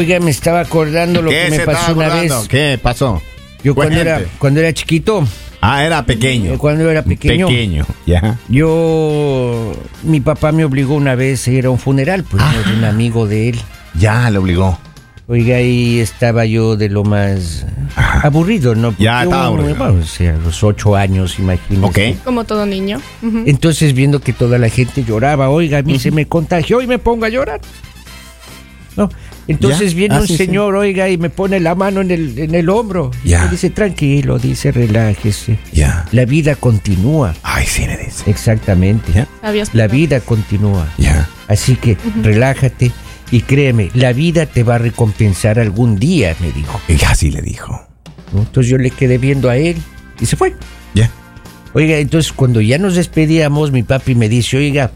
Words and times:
Oiga, 0.00 0.18
me 0.18 0.30
estaba 0.30 0.60
acordando 0.60 1.20
lo 1.20 1.28
que 1.28 1.44
¿Qué 1.44 1.50
me 1.50 1.60
pasó 1.60 1.92
una 1.92 2.06
acordando? 2.06 2.38
vez. 2.40 2.48
¿Qué 2.48 2.78
pasó? 2.82 3.20
Yo 3.62 3.74
cuando 3.74 4.00
era, 4.00 4.22
cuando 4.38 4.60
era 4.60 4.72
chiquito, 4.72 5.26
Ah, 5.60 5.84
era 5.84 6.06
pequeño. 6.06 6.54
eh, 6.54 6.56
cuando 6.56 6.88
era 6.90 7.02
pequeño, 7.02 7.48
Pequeño, 7.48 7.84
ya. 8.06 8.38
yo, 8.48 9.74
mi 10.04 10.20
papá 10.20 10.52
me 10.52 10.64
obligó 10.64 10.94
una 10.94 11.14
vez 11.16 11.46
a 11.46 11.50
ir 11.50 11.66
a 11.66 11.70
un 11.70 11.78
funeral, 11.78 12.24
pues, 12.24 12.42
de 12.66 12.72
un 12.78 12.84
amigo 12.84 13.26
de 13.26 13.50
él. 13.50 13.60
Ya 13.94 14.30
le 14.30 14.38
obligó. 14.38 14.78
Oiga, 15.28 15.56
ahí 15.56 16.00
estaba 16.00 16.46
yo 16.46 16.76
de 16.76 16.88
lo 16.88 17.04
más 17.04 17.66
aburrido, 18.22 18.74
¿no? 18.74 18.92
Porque 18.92 19.04
Ya 19.04 19.22
estaba 19.24 19.44
aburrido. 19.48 19.74
bueno, 19.76 20.00
o 20.00 20.06
sea, 20.06 20.34
a 20.34 20.38
los 20.38 20.64
ocho 20.64 20.96
años, 20.96 21.38
imagínate. 21.38 22.12
Ok. 22.14 22.24
Como 22.24 22.44
todo 22.44 22.64
niño. 22.64 23.02
Entonces, 23.44 23.92
viendo 23.92 24.20
que 24.20 24.32
toda 24.32 24.56
la 24.56 24.70
gente 24.70 25.04
lloraba, 25.04 25.50
oiga, 25.50 25.76
a 25.76 25.82
mí 25.82 25.98
se 25.98 26.10
me 26.10 26.26
contagió 26.26 26.80
y 26.80 26.86
me 26.86 26.98
pongo 26.98 27.26
a 27.26 27.28
llorar. 27.28 27.60
¿No? 28.96 29.10
Entonces 29.50 29.90
Ya. 29.92 29.96
viene 29.96 30.14
Ah, 30.14 30.20
un 30.20 30.26
sí, 30.26 30.36
sí. 30.36 30.44
señor, 30.46 30.76
oiga, 30.76 31.08
y 31.08 31.18
me 31.18 31.28
pone 31.28 31.58
la 31.60 31.74
mano 31.74 32.00
en 32.00 32.10
el, 32.10 32.38
en 32.38 32.54
el 32.54 32.68
hombro. 32.68 33.10
Y 33.24 33.30
Ya. 33.30 33.44
me 33.44 33.50
dice, 33.50 33.70
tranquilo, 33.70 34.38
dice, 34.38 34.70
relájese. 34.72 35.58
Ya. 35.72 36.06
La 36.12 36.24
vida 36.24 36.54
continúa. 36.54 37.34
Ay, 37.42 37.66
sí 37.66 37.86
le 37.86 37.96
dice. 37.96 38.30
Exactamente. 38.30 39.12
Ya. 39.12 39.26
La 39.72 39.86
vida 39.88 40.20
continúa. 40.20 40.86
Ya. 40.98 41.28
Así 41.48 41.74
que 41.76 41.96
relájate 42.22 42.92
y 43.32 43.40
créeme, 43.42 43.90
la 43.94 44.12
vida 44.12 44.46
te 44.46 44.62
va 44.62 44.76
a 44.76 44.78
recompensar 44.78 45.58
algún 45.58 45.98
día, 45.98 46.36
me 46.40 46.52
dijo. 46.52 46.80
Y 46.88 47.02
así 47.04 47.30
le 47.30 47.42
dijo. 47.42 47.80
¿no? 48.32 48.40
Entonces 48.42 48.70
yo 48.70 48.78
le 48.78 48.90
quedé 48.90 49.18
viendo 49.18 49.50
a 49.50 49.56
él 49.56 49.76
y 50.20 50.26
se 50.26 50.36
fue. 50.36 50.54
Ya. 50.94 51.10
Oiga, 51.72 51.98
entonces 51.98 52.32
cuando 52.32 52.60
ya 52.60 52.78
nos 52.78 52.94
despedíamos, 52.94 53.72
mi 53.72 53.82
papi 53.82 54.14
me 54.14 54.28
dice, 54.28 54.56
oiga, 54.58 54.90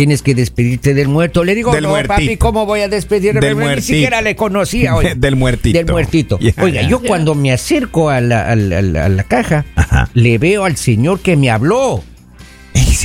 tienes 0.00 0.22
que 0.22 0.34
despedirte 0.34 0.94
del 0.94 1.08
muerto. 1.08 1.44
Le 1.44 1.54
digo, 1.54 1.72
Del 1.74 1.82
no, 1.82 1.90
muertito. 1.90 2.14
papi, 2.14 2.36
¿cómo 2.38 2.64
voy 2.64 2.80
a 2.80 2.88
despedirme? 2.88 3.40
Del 3.40 3.54
Ni 3.54 3.64
muertito. 3.64 3.86
siquiera 3.86 4.22
le 4.22 4.34
conocía. 4.34 4.94
oiga. 4.96 5.14
Del 5.14 5.36
muertito. 5.36 5.76
Del 5.76 5.86
muertito. 5.86 6.38
Oiga, 6.62 6.80
yo 6.88 7.00
cuando 7.02 7.34
me 7.34 7.52
acerco 7.52 8.08
a 8.08 8.22
la, 8.22 8.50
a 8.50 8.56
la- 8.56 8.78
a 8.78 8.82
la- 8.82 9.04
a 9.04 9.08
la 9.10 9.22
caja, 9.24 9.66
Ajá. 9.76 10.08
le 10.14 10.38
veo 10.38 10.64
al 10.64 10.76
señor 10.78 11.20
que 11.20 11.36
me 11.36 11.50
habló. 11.50 12.02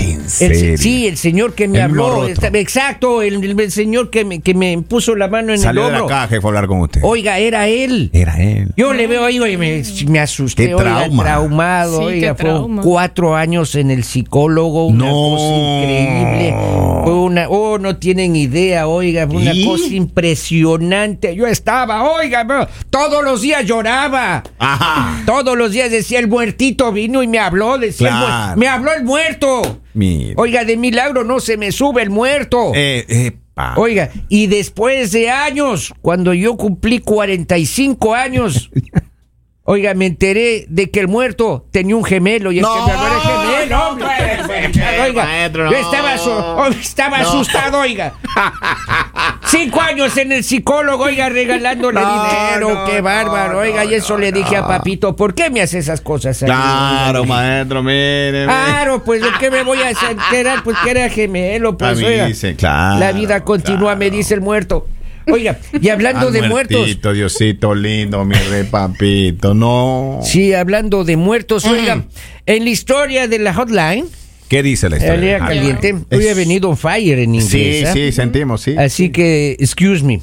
Es 0.04 0.42
en 0.42 0.52
El- 0.52 0.58
serio. 0.58 0.78
sí, 0.78 1.08
el 1.08 1.18
señor 1.18 1.54
que 1.54 1.68
me 1.68 1.78
El 1.78 1.86
habló. 1.86 2.28
Está- 2.28 2.48
exacto, 2.48 3.22
el, 3.22 3.44
el- 3.44 3.60
el 3.60 3.72
señor 3.72 4.10
que 4.10 4.26
me, 4.26 4.42
que 4.42 4.54
me 4.54 4.78
puso 4.82 5.16
la 5.16 5.28
mano 5.28 5.54
en 5.54 5.60
Salió 5.60 5.82
el 5.84 5.88
de 5.88 5.92
la 5.94 6.02
hombro. 6.04 6.16
caja 6.16 6.38
y 6.38 6.42
fue 6.42 6.50
a 6.50 6.52
hablar 6.52 6.68
con 6.68 6.80
usted. 6.82 7.02
Oiga, 7.04 7.40
era 7.40 7.68
él. 7.68 8.10
Era 8.14 8.42
él. 8.42 8.74
Yo 8.76 8.94
le 8.94 9.08
veo 9.08 9.24
ahí, 9.26 9.40
oye, 9.40 9.58
me, 9.58 9.84
me 10.08 10.20
asusté, 10.20 10.68
Qué 10.68 10.76
oiga, 10.76 11.04
trauma. 11.04 11.24
traumado, 11.24 12.00
Sí, 12.00 12.04
oiga, 12.06 12.36
qué 12.36 12.42
fue 12.44 12.50
trauma. 12.52 12.82
cuatro 12.82 13.36
años 13.36 13.76
en 13.76 13.92
el 13.92 14.04
psicólogo, 14.04 14.88
una 14.88 15.06
No. 15.06 15.12
cosa 15.12 15.56
increíble, 15.56 16.56
fue 17.04 17.14
una, 17.14 17.50
oh, 17.50 17.78
no 17.78 17.98
tienen 17.98 18.36
idea, 18.36 18.88
oiga, 18.88 19.28
fue 19.28 19.38
una 19.38 19.54
¿Y? 19.54 19.66
cosa 19.66 19.88
impresionante, 19.94 21.36
yo 21.36 21.48
estaba, 21.48 22.04
oiga, 22.12 22.46
todos 22.90 23.24
los 23.24 23.42
días 23.42 23.66
lloraba, 23.66 24.44
Ajá. 24.59 25.22
todos 25.26 25.58
los 25.58 25.72
días 25.72 25.92
decía 25.92 26.20
el 26.20 26.28
muertito 26.28 26.92
vino 26.92 27.24
y 27.24 27.28
me 27.28 27.40
habló, 27.40 27.78
decía, 27.78 28.52
el 28.53 28.59
me 28.59 28.68
habló 28.68 28.92
el 28.94 29.03
muerto, 29.03 29.80
Mira. 29.95 30.35
oiga, 30.38 30.63
de 30.63 30.78
milagro 30.78 31.23
no 31.23 31.39
se 31.39 31.57
me 31.57 31.72
sube 31.72 32.03
el 32.03 32.11
muerto. 32.11 32.72
Eh. 32.75 33.38
Oiga, 33.78 34.09
y 34.28 34.47
después 34.47 35.11
de 35.13 35.29
años, 35.29 35.94
cuando 36.01 36.33
yo 36.33 36.57
cumplí 36.57 37.00
45 37.00 38.13
años, 38.13 38.69
oiga, 39.63 39.94
me 39.94 40.07
enteré 40.07 40.66
de 40.67 40.91
que 40.91 41.00
el 41.00 41.07
muerto 41.07 41.66
tenía 41.72 41.95
un 41.95 42.03
gemelo 42.03 42.51
y 42.51 42.57
el 42.57 42.63
No, 42.63 42.85
era 42.85 42.97
gemelo, 43.22 43.95
no 43.95 45.03
Oiga, 45.03 45.23
maestro, 45.23 45.72
yo 45.72 45.78
estaba, 45.78 46.16
oh, 46.25 46.67
estaba 46.67 47.17
asustado, 47.19 47.79
oiga. 47.79 48.13
Cinco 49.47 49.81
años 49.81 50.17
en 50.17 50.31
el 50.31 50.44
psicólogo, 50.44 51.03
oiga, 51.06 51.29
regalándole 51.29 52.01
No, 52.01 52.23
dinero, 52.25 52.73
no, 52.73 52.85
qué 52.85 52.97
no, 52.97 53.03
bárbaro, 53.03 53.59
oiga, 53.59 53.85
y 53.85 53.94
eso 53.94 54.17
le 54.17 54.31
dije 54.31 54.57
a 54.57 54.67
papito, 54.67 55.16
¿por 55.16 55.33
qué 55.33 55.50
me 55.50 55.61
hace 55.61 55.78
esas 55.78 56.01
cosas? 56.01 56.41
a 56.41 56.45
mí? 56.45 56.51
Claro, 56.51 57.25
maestro, 57.25 57.83
mire. 57.83 58.45
Claro, 58.45 59.03
pues 59.03 59.22
¿de 59.22 59.29
qué 59.39 59.51
me 59.51 59.63
voy 59.63 59.79
a 59.79 59.91
era? 60.33 60.61
Pues 60.63 60.75
que 60.83 60.91
era 60.91 61.09
gemelo, 61.09 61.78
pues 61.78 62.01
A 62.01 62.06
oiga. 62.06 62.25
dice, 62.25 62.56
claro, 62.56 63.00
La 63.00 63.11
vida 63.11 63.44
continúa, 63.44 63.79
claro. 63.79 63.97
me 64.00 64.09
dice 64.09 64.33
el 64.33 64.41
muerto. 64.41 64.88
Oiga, 65.28 65.57
y 65.81 65.89
hablando 65.89 66.27
Al 66.27 66.33
de 66.33 66.41
muertos. 66.44 66.77
muertito, 66.77 67.12
Diosito 67.13 67.73
lindo, 67.73 68.23
mi 68.25 68.35
rey 68.35 68.63
papito, 68.63 69.53
no. 69.53 70.19
Sí, 70.23 70.53
hablando 70.53 71.03
de 71.03 71.17
muertos, 71.17 71.66
oiga, 71.66 72.03
en 72.45 72.63
la 72.63 72.69
historia 72.69 73.27
de 73.27 73.39
la 73.39 73.53
hotline, 73.53 74.06
¿Qué 74.47 74.61
dice 74.63 74.89
la 74.89 74.97
historia? 74.97 75.16
línea 75.19 75.38
Ah, 75.41 75.47
caliente, 75.47 75.95
Es- 76.09 76.17
hoy 76.19 76.28
ha 76.28 76.33
venido 76.33 76.69
on 76.69 76.78
fire 76.78 77.19
en 77.19 77.35
inglés. 77.35 77.50
Sí, 77.50 77.83
¿ah? 77.85 77.94
sí, 77.94 78.11
sentimos, 78.11 78.61
sí. 78.61 78.75
Así 78.78 79.09
que, 79.09 79.57
excuse 79.59 80.03
me, 80.03 80.22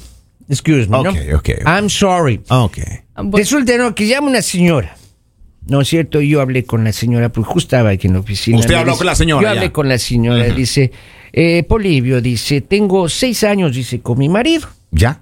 excuse 0.49 0.87
me, 0.87 1.03
¿no? 1.03 1.09
Ok, 1.11 1.17
ok, 1.35 1.39
ok. 1.39 1.49
I'm 1.67 1.89
sorry. 1.89 2.41
Ok. 2.49 2.77
Bueno, 3.15 3.37
Resulta 3.37 3.77
¿no? 3.77 3.93
que 3.93 4.07
llama 4.07 4.27
una 4.29 4.41
señora. 4.41 4.95
¿No 5.67 5.79
es 5.81 5.87
cierto? 5.87 6.19
Yo 6.19 6.41
hablé 6.41 6.65
con 6.65 6.83
la 6.83 6.91
señora, 6.91 7.29
porque 7.29 7.49
justo 7.49 7.75
estaba 7.75 7.91
aquí 7.91 8.07
en 8.07 8.13
la 8.13 8.19
oficina. 8.19 8.57
Usted 8.59 8.73
habló 8.73 8.91
dice- 8.93 8.97
con 8.97 9.07
la 9.07 9.15
señora, 9.15 9.41
Yo 9.41 9.47
ya. 9.53 9.59
hablé 9.59 9.71
con 9.71 9.87
la 9.87 9.97
señora. 9.97 10.43
Dice, 10.49 10.91
eh, 11.31 11.63
Polivio, 11.63 12.21
dice, 12.21 12.59
tengo 12.61 13.07
seis 13.07 13.43
años, 13.45 13.73
dice, 13.75 14.01
con 14.01 14.17
mi 14.17 14.27
marido. 14.29 14.67
¿Ya? 14.91 15.21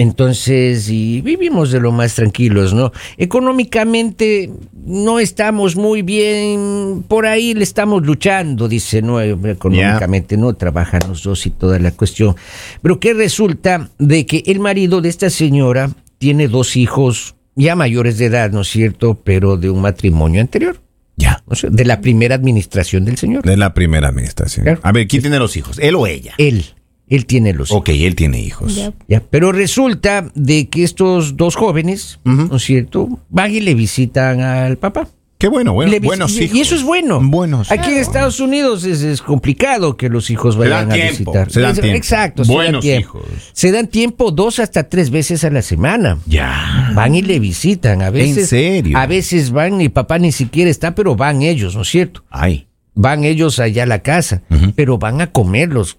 Entonces, 0.00 0.88
y 0.88 1.20
vivimos 1.20 1.70
de 1.72 1.78
lo 1.80 1.92
más 1.92 2.14
tranquilos, 2.14 2.72
¿no? 2.72 2.90
Económicamente 3.18 4.50
no 4.86 5.20
estamos 5.20 5.76
muy 5.76 6.00
bien, 6.00 7.04
por 7.06 7.26
ahí 7.26 7.52
le 7.52 7.64
estamos 7.64 8.06
luchando, 8.06 8.66
dice, 8.66 9.02
¿no? 9.02 9.20
Económicamente 9.20 10.38
no 10.38 10.54
trabajan 10.54 11.02
los 11.06 11.22
dos 11.22 11.44
y 11.46 11.50
toda 11.50 11.78
la 11.78 11.90
cuestión. 11.92 12.34
Pero 12.80 12.98
que 12.98 13.12
resulta 13.12 13.90
de 13.98 14.24
que 14.24 14.42
el 14.46 14.58
marido 14.60 15.02
de 15.02 15.10
esta 15.10 15.28
señora 15.28 15.90
tiene 16.16 16.48
dos 16.48 16.76
hijos 16.76 17.34
ya 17.54 17.76
mayores 17.76 18.16
de 18.16 18.26
edad, 18.26 18.50
¿no 18.52 18.62
es 18.62 18.68
cierto? 18.68 19.20
Pero 19.22 19.58
de 19.58 19.68
un 19.68 19.82
matrimonio 19.82 20.40
anterior, 20.40 20.80
Ya. 21.16 21.42
o 21.46 21.54
sea, 21.54 21.68
de 21.68 21.84
la 21.84 22.00
primera 22.00 22.34
administración 22.36 23.04
del 23.04 23.18
señor. 23.18 23.44
De 23.44 23.58
la 23.58 23.74
primera 23.74 24.08
administración. 24.08 24.64
Claro. 24.64 24.80
A 24.82 24.92
ver, 24.92 25.06
¿quién 25.08 25.20
tiene 25.20 25.38
los 25.38 25.56
hijos? 25.58 25.78
¿Él 25.78 25.94
o 25.96 26.06
ella? 26.06 26.32
Él, 26.38 26.64
él 27.10 27.26
tiene 27.26 27.52
los 27.52 27.68
hijos. 27.70 27.80
Ok, 27.80 27.90
él 27.90 28.14
tiene 28.14 28.40
hijos. 28.40 28.74
ya. 28.76 28.92
Ya, 29.08 29.20
pero 29.20 29.52
resulta 29.52 30.30
de 30.34 30.68
que 30.68 30.82
estos 30.84 31.36
dos 31.36 31.56
jóvenes, 31.56 32.18
¿no 32.24 32.56
es 32.56 32.62
cierto? 32.62 33.08
Van 33.28 33.52
y 33.54 33.60
le 33.60 33.74
visitan 33.74 34.40
al 34.40 34.78
papá. 34.78 35.08
Qué 35.38 35.48
bueno, 35.48 35.72
bueno. 35.72 35.94
Y 35.96 35.98
buenos 36.00 36.32
y- 36.36 36.44
hijos. 36.44 36.56
Y 36.56 36.60
eso 36.60 36.74
es 36.74 36.82
bueno. 36.82 37.18
Buenos 37.22 37.72
Aquí 37.72 37.92
en 37.92 37.96
Estados 37.96 38.40
Unidos 38.40 38.84
es, 38.84 39.00
es 39.00 39.22
complicado 39.22 39.96
que 39.96 40.10
los 40.10 40.28
hijos 40.30 40.52
Se 40.54 40.60
vayan 40.60 40.90
dan 40.90 40.90
a 40.90 40.94
tiempo, 41.02 41.32
visitar. 41.32 41.50
se 41.50 41.60
dan 41.62 41.70
Es- 41.72 41.80
tiempo. 41.80 41.96
Exacto, 41.96 42.44
se 42.44 42.48
dan 42.52 42.56
Buenos 42.56 42.80
tiempo. 42.82 43.18
hijos. 43.20 43.50
Se 43.54 43.72
dan 43.72 43.86
tiempo 43.86 44.32
dos 44.32 44.58
hasta 44.58 44.88
tres 44.90 45.08
veces 45.08 45.42
a 45.44 45.48
la 45.48 45.62
semana. 45.62 46.18
Ya. 46.26 46.92
Van 46.94 47.14
y 47.14 47.22
le 47.22 47.38
visitan. 47.38 48.02
A 48.02 48.10
veces, 48.10 48.50
serio? 48.50 48.98
A 48.98 49.06
veces 49.06 49.50
van, 49.50 49.78
mi 49.78 49.88
papá 49.88 50.18
ni 50.18 50.30
siquiera 50.30 50.70
está, 50.70 50.94
pero 50.94 51.16
van 51.16 51.40
ellos, 51.40 51.74
¿no 51.74 51.82
es 51.82 51.88
cierto? 51.88 52.22
Ay. 52.28 52.66
Van 52.94 53.24
ellos 53.24 53.58
allá 53.60 53.84
a 53.84 53.86
la 53.86 54.00
casa, 54.00 54.42
pero 54.76 54.98
van 54.98 55.22
a 55.22 55.32
comer 55.32 55.70
los 55.70 55.96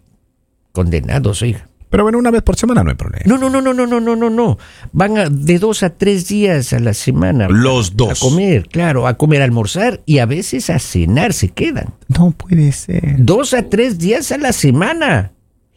condenados, 0.72 1.42
oiga. 1.42 1.68
Pero 1.90 2.04
bueno, 2.04 2.20
una 2.20 2.32
vez 2.32 2.42
por 2.42 2.56
semana 2.56 2.84
no 2.86 2.90
hay 2.90 2.96
problema. 2.96 3.24
No, 3.26 3.38
no, 3.38 3.50
no, 3.50 3.62
no, 3.62 3.74
no, 3.74 3.86
no, 3.86 4.00
no, 4.00 4.16
no, 4.16 4.30
no. 4.30 4.58
Van 4.94 5.18
a- 5.18 5.30
de 5.30 5.60
dos 5.60 5.84
a 5.84 5.90
tres 5.90 6.28
días 6.30 6.72
a 6.72 6.80
la 6.80 6.94
semana. 6.94 7.50
Los 7.50 7.98
dos. 7.98 8.12
A 8.24 8.26
comer, 8.26 8.68
claro, 8.70 9.08
a 9.08 9.18
comer, 9.18 9.42
a 9.42 9.44
almorzar 9.46 10.02
y 10.06 10.20
a 10.20 10.26
veces 10.26 10.70
a 10.70 10.80
cenar 10.80 11.34
se 11.34 11.50
quedan. 11.50 11.94
No 12.08 12.32
puede 12.32 12.72
ser. 12.72 13.16
Dos 13.18 13.54
a 13.54 13.64
tres 13.70 14.00
días 14.00 14.32
a 14.32 14.38
la 14.38 14.54
semana. 14.54 15.34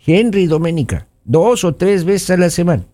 Henry 0.07 0.43
y 0.43 0.47
Doménica. 0.47 1.09
Dos 1.25 1.65
o 1.65 1.75
tres 1.75 2.05
veces 2.05 2.31
a 2.31 2.37
la 2.37 2.51
semana. 2.51 2.85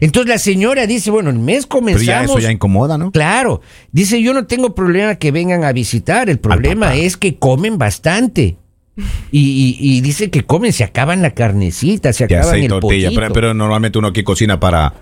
Entonces 0.00 0.30
la 0.30 0.38
señora 0.38 0.86
dice, 0.86 1.10
bueno, 1.10 1.28
el 1.28 1.40
mes 1.40 1.66
Pero 1.66 1.80
comenzamos. 1.80 2.06
ya 2.06 2.22
eso 2.24 2.38
ya 2.38 2.52
incomoda, 2.52 2.96
¿no? 2.96 3.10
Claro. 3.10 3.60
Dice, 3.90 4.22
yo 4.22 4.32
no 4.32 4.46
tengo 4.46 4.74
problema 4.74 5.16
que 5.16 5.30
vengan 5.32 5.64
a 5.64 5.72
visitar. 5.72 6.30
El 6.30 6.38
problema 6.38 6.94
es 6.94 7.16
que 7.18 7.36
comen 7.36 7.76
bastante. 7.78 8.56
Y, 8.96 9.40
y- 9.40 9.76
y 9.96 10.00
dice 10.02 10.30
que 10.30 10.42
comen, 10.44 10.72
se 10.72 10.84
acaban 10.84 11.22
la 11.22 11.30
carnecita, 11.30 12.12
se 12.12 12.24
acaban 12.24 12.56
el 12.60 12.68
tortilla. 12.68 13.10
Pero, 13.14 13.32
pero 13.32 13.54
normalmente 13.54 13.98
uno 13.98 14.08
aquí 14.08 14.22
cocina 14.22 14.60
para, 14.60 14.92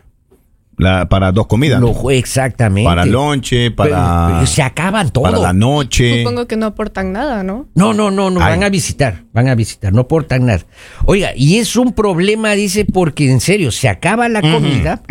la, 0.77 1.09
para 1.09 1.33
dos 1.33 1.47
comidas. 1.49 1.81
¿no? 1.81 1.89
Lo 2.01 2.11
exactamente. 2.11 2.87
Para 2.89 3.05
lonche, 3.05 3.71
para, 3.73 4.29
pero 4.35 4.47
se 4.47 4.63
acaban 4.63 5.11
todo. 5.11 5.25
para 5.25 5.39
la 5.39 5.53
noche. 5.53 6.23
Supongo 6.23 6.47
que 6.47 6.57
no 6.57 6.67
aportan 6.67 7.13
nada, 7.13 7.43
¿no? 7.43 7.67
No, 7.75 7.93
no, 7.93 8.11
no, 8.13 8.31
no, 8.31 8.41
Ay. 8.41 8.51
van 8.53 8.63
a 8.65 8.69
visitar, 8.69 9.25
van 9.33 9.49
a 9.49 9.55
visitar, 9.57 9.93
no 9.93 10.07
portan 10.07 10.47
nada. 10.47 10.61
Oiga, 11.07 11.31
y 11.35 11.57
es 11.59 11.75
un 11.77 11.93
problema, 11.93 12.53
dice, 12.53 12.85
porque 12.85 13.31
en 13.31 13.41
serio, 13.41 13.73
se 13.73 13.89
acaba 13.89 14.29
la 14.29 14.41
comida 14.41 15.03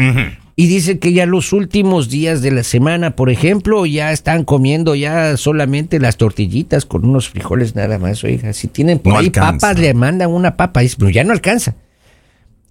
y 0.62 0.68
dice 0.68 1.00
que 1.00 1.14
ya 1.14 1.26
los 1.26 1.54
últimos 1.54 2.10
días 2.10 2.42
de 2.42 2.52
la 2.52 2.64
semana, 2.64 3.16
por 3.16 3.30
ejemplo, 3.30 3.86
ya 3.86 4.12
están 4.12 4.44
comiendo 4.44 4.94
ya 4.94 5.38
solamente 5.38 6.00
las 6.00 6.18
tortillitas 6.18 6.86
con 6.86 7.06
unos 7.06 7.30
frijoles 7.30 7.76
nada 7.76 7.98
más, 7.98 8.24
oiga, 8.26 8.52
si 8.52 8.68
tienen 8.68 9.00
por 9.00 9.14
No 9.14 9.20
ahí 9.20 9.28
alcanza. 9.28 9.52
papas, 9.68 9.80
le 9.80 9.94
mandan 9.94 10.30
una 10.32 10.58
papa, 10.58 10.82
dice, 10.82 10.98
pero 11.00 11.12
ya 11.12 11.24
no 11.24 11.32
alcanza. 11.32 11.76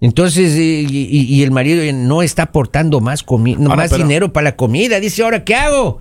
Entonces, 0.01 0.55
y, 0.55 0.85
y- 0.87 1.23
y 1.35 1.43
el 1.43 1.51
marido 1.51 1.81
no 1.93 2.21
está 2.21 2.43
aportando 2.43 3.01
más, 3.01 3.25
comi- 3.25 3.57
Ahora, 3.57 3.75
más 3.75 3.89
pero- 3.91 4.03
dinero 4.03 4.31
para 4.31 4.43
la 4.45 4.55
comida. 4.55 4.99
Dice, 4.99 5.23
¿ahora 5.23 5.43
qué 5.43 5.55
hago? 5.55 5.97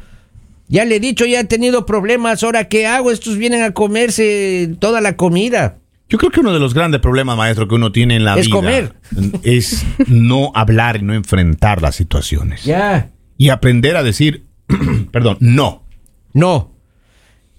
Ya 0.69 0.84
le 0.84 0.96
he 0.96 1.00
dicho, 1.00 1.25
ya 1.25 1.41
he 1.41 1.44
tenido 1.44 1.87
problemas, 1.87 2.43
¿ahora 2.43 2.69
qué 2.69 2.87
hago? 2.87 3.11
Estos 3.11 3.38
vienen 3.38 3.62
a 3.62 3.73
comerse 3.73 4.75
toda 4.79 5.00
la 5.00 5.17
comida. 5.17 5.79
Yo 6.08 6.16
creo 6.16 6.31
que 6.31 6.40
uno 6.40 6.52
de 6.52 6.58
los 6.58 6.72
grandes 6.72 7.00
problemas, 7.00 7.37
maestro, 7.37 7.69
que 7.69 7.75
uno 7.75 7.93
tiene 7.93 8.16
en 8.16 8.25
la 8.25 8.38
Es 8.38 8.46
vida 8.46 8.56
comer. 8.56 8.94
es 9.43 9.84
no 10.06 10.52
hablar 10.55 10.96
y 10.96 11.02
no 11.02 11.14
enfrentar 11.14 11.82
las 11.82 11.96
situaciones. 11.96 12.64
Ya. 12.64 13.10
Y 13.37 13.50
aprender 13.50 13.96
a 13.96 14.02
decir, 14.02 14.46
perdón, 15.12 15.37
no. 15.40 15.84
No. 16.32 16.75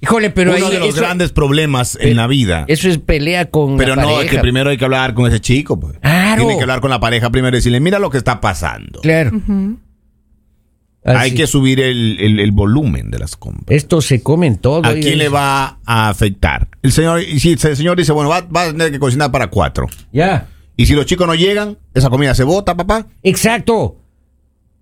Híjole, 0.01 0.30
pero 0.30 0.56
uno 0.56 0.66
ahí. 0.68 0.74
de 0.74 0.80
los 0.80 0.90
eso, 0.90 1.01
grandes 1.01 1.31
problemas 1.31 1.98
en 2.00 2.16
la 2.16 2.25
vida. 2.28 2.63
eso 2.69 2.88
es 2.88 2.98
pelea 3.00 3.50
con. 3.50 3.78
Pero 3.78 3.96
la 3.96 4.04
no, 4.04 4.10
es 4.10 4.16
pareja. 4.16 4.36
que 4.36 4.42
primero 4.42 4.69
hay 4.69 4.78
que 4.78 4.86
hablar 4.86 5.13
con 5.13 5.28
ese 5.28 5.42
chico. 5.42 5.78
Pues. 5.80 5.98
Claro. 6.00 6.42
Tiene 6.42 6.56
que 6.56 6.62
hablar 6.62 6.80
con 6.80 6.90
la 6.90 7.00
pareja 7.01 7.30
primero 7.30 7.56
y 7.56 7.60
decirle, 7.60 7.81
mira 7.81 8.00
lo 8.00 8.10
que 8.10 8.18
está 8.18 8.40
pasando. 8.40 9.01
Claro. 9.01 9.31
Hay 9.34 9.42
Así. 11.04 11.34
que 11.34 11.48
subir 11.48 11.80
el, 11.80 12.18
el- 12.19 12.40
el 12.40 12.51
volumen 12.51 13.10
de 13.10 13.19
las 13.19 13.36
compras. 13.38 13.66
Esto 13.75 14.01
se 14.01 14.22
comen 14.22 14.57
todo. 14.57 14.86
¿A 14.86 14.94
quién 14.96 15.18
le 15.18 15.30
va 15.30 15.80
a 15.86 16.10
afectar? 16.10 16.68
El 16.81 16.92
señor, 16.92 17.22
y 17.22 17.40
si 17.40 17.51
el 17.51 17.60
señor 17.60 17.98
dice, 17.98 18.12
bueno, 18.12 18.30
va, 18.30 18.42
va 18.42 18.63
a 18.63 18.68
tener 18.72 18.92
que 18.92 19.00
cocinar 19.00 19.31
para 19.31 19.48
cuatro. 19.48 19.88
Ya. 20.12 20.48
Y 20.75 20.86
si 20.86 20.94
los 20.94 21.06
chicos 21.06 21.25
no 21.28 21.36
llegan, 21.36 21.78
esa 21.94 22.10
comida 22.10 22.36
se 22.36 22.44
bota, 22.44 22.75
papá. 22.75 23.07
Exacto. 23.24 23.98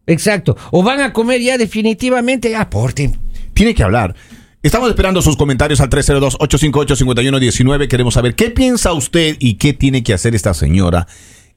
Exacto. 0.07 0.55
O 0.71 0.83
van 0.83 1.01
a 1.01 1.11
comer 1.13 1.41
ya 1.41 1.57
definitivamente. 1.57 2.55
Aporten. 2.55 3.17
Tiene 3.53 3.73
que 3.75 3.83
hablar. 3.83 4.15
Estamos 4.63 4.89
esperando 4.89 5.21
sus 5.21 5.37
comentarios 5.37 5.79
al 5.81 5.89
302-858-5119. 5.89 7.87
Queremos 7.87 8.13
saber 8.13 8.35
qué 8.35 8.49
piensa 8.49 8.93
usted 8.93 9.35
y 9.39 9.55
qué 9.55 9.73
tiene 9.73 10.03
que 10.03 10.13
hacer 10.13 10.35
esta 10.35 10.53
señora 10.53 11.07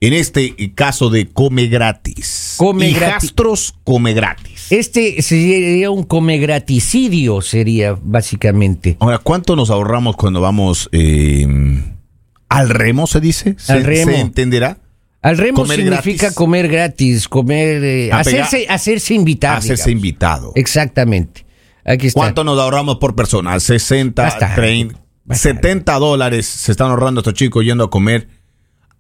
en 0.03 0.15
este 0.15 0.73
caso 0.75 1.11
de 1.11 1.29
come 1.29 1.67
gratis. 1.67 2.55
Come 2.57 2.91
gratis. 2.93 3.07
Hijastros 3.31 3.75
come 3.85 4.15
gratis. 4.15 4.50
Este 4.71 5.21
sería 5.21 5.91
un 5.91 6.05
come 6.05 6.39
graticidio, 6.39 7.41
sería 7.43 7.99
básicamente. 8.01 8.97
Ahora, 9.01 9.19
¿cuánto 9.19 9.57
nos 9.57 9.71
ahorramos 9.71 10.17
cuando 10.17 10.41
vamos 10.41 10.89
eh, 10.93 11.47
al 12.49 12.69
remo, 12.69 13.09
se 13.09 13.21
dice? 13.21 13.57
¿Se, 13.59 13.73
Al 13.73 13.85
remo. 13.85 14.13
¿Se 14.13 14.21
entenderá? 14.21 14.79
Al 15.23 15.37
remo 15.37 15.63
Comer 15.63 15.81
significa 15.81 16.27
gratis. 16.27 16.37
comer 16.37 16.69
gratis, 16.69 17.29
comer, 17.29 17.85
eh, 17.85 18.13
hacerse, 18.13 18.67
hacerse 18.69 19.13
invitado. 19.15 19.59
Hacerse 19.59 19.91
digamos. 19.91 20.05
invitado. 20.05 20.53
Exactamente. 20.55 21.45
Aquí 21.85 22.07
está. 22.07 22.21
¿Cuánto 22.21 22.45
nos 22.45 22.59
ahorramos 22.59 22.97
por 22.97 23.15
persona? 23.15 23.59
60, 23.59 24.23
Bastante. 24.23 24.55
30, 24.55 25.01
Bastante. 25.25 25.63
70 25.63 25.99
dólares 25.99 26.47
se 26.47 26.73
están 26.73 26.91
ahorrando 26.91 27.21
estos 27.21 27.35
chicos 27.35 27.65
yendo 27.65 27.85
a 27.85 27.91
comer 27.91 28.29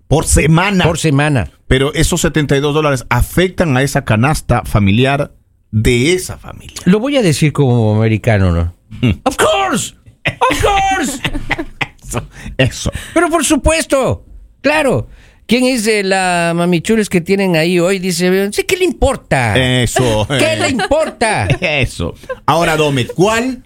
por 0.08 0.26
semana. 0.26 0.84
Por 0.84 0.98
semana. 0.98 1.50
Pero 1.68 1.94
esos 1.94 2.20
72 2.20 2.74
dólares 2.74 3.06
afectan 3.08 3.76
a 3.76 3.82
esa 3.82 4.04
canasta 4.04 4.62
familiar 4.64 5.32
de 5.70 6.12
esa 6.12 6.38
familia. 6.38 6.76
Lo 6.84 6.98
voy 6.98 7.16
a 7.16 7.22
decir 7.22 7.52
como 7.52 7.94
americano, 7.94 8.52
¿no? 8.52 8.74
Mm. 9.00 9.20
Of 9.24 9.36
course. 9.36 9.94
Of 10.50 10.62
course. 10.62 11.20
Eso. 12.58 12.90
Pero 13.14 13.28
por 13.30 13.44
supuesto. 13.44 14.24
Claro. 14.60 15.08
¿Quién 15.46 15.64
es 15.64 15.84
de 15.84 16.04
la 16.04 16.52
mamichules 16.54 17.08
que 17.08 17.20
tienen 17.20 17.56
ahí 17.56 17.80
hoy? 17.80 17.98
Dice, 17.98 18.52
sí, 18.52 18.62
¿qué 18.62 18.76
le 18.76 18.84
importa? 18.84 19.56
Eso. 19.82 20.24
¿Qué 20.38 20.56
le 20.56 20.68
importa? 20.68 21.48
Eso. 21.60 22.14
Ahora, 22.46 22.76
Dome, 22.76 23.06
¿cuál 23.06 23.64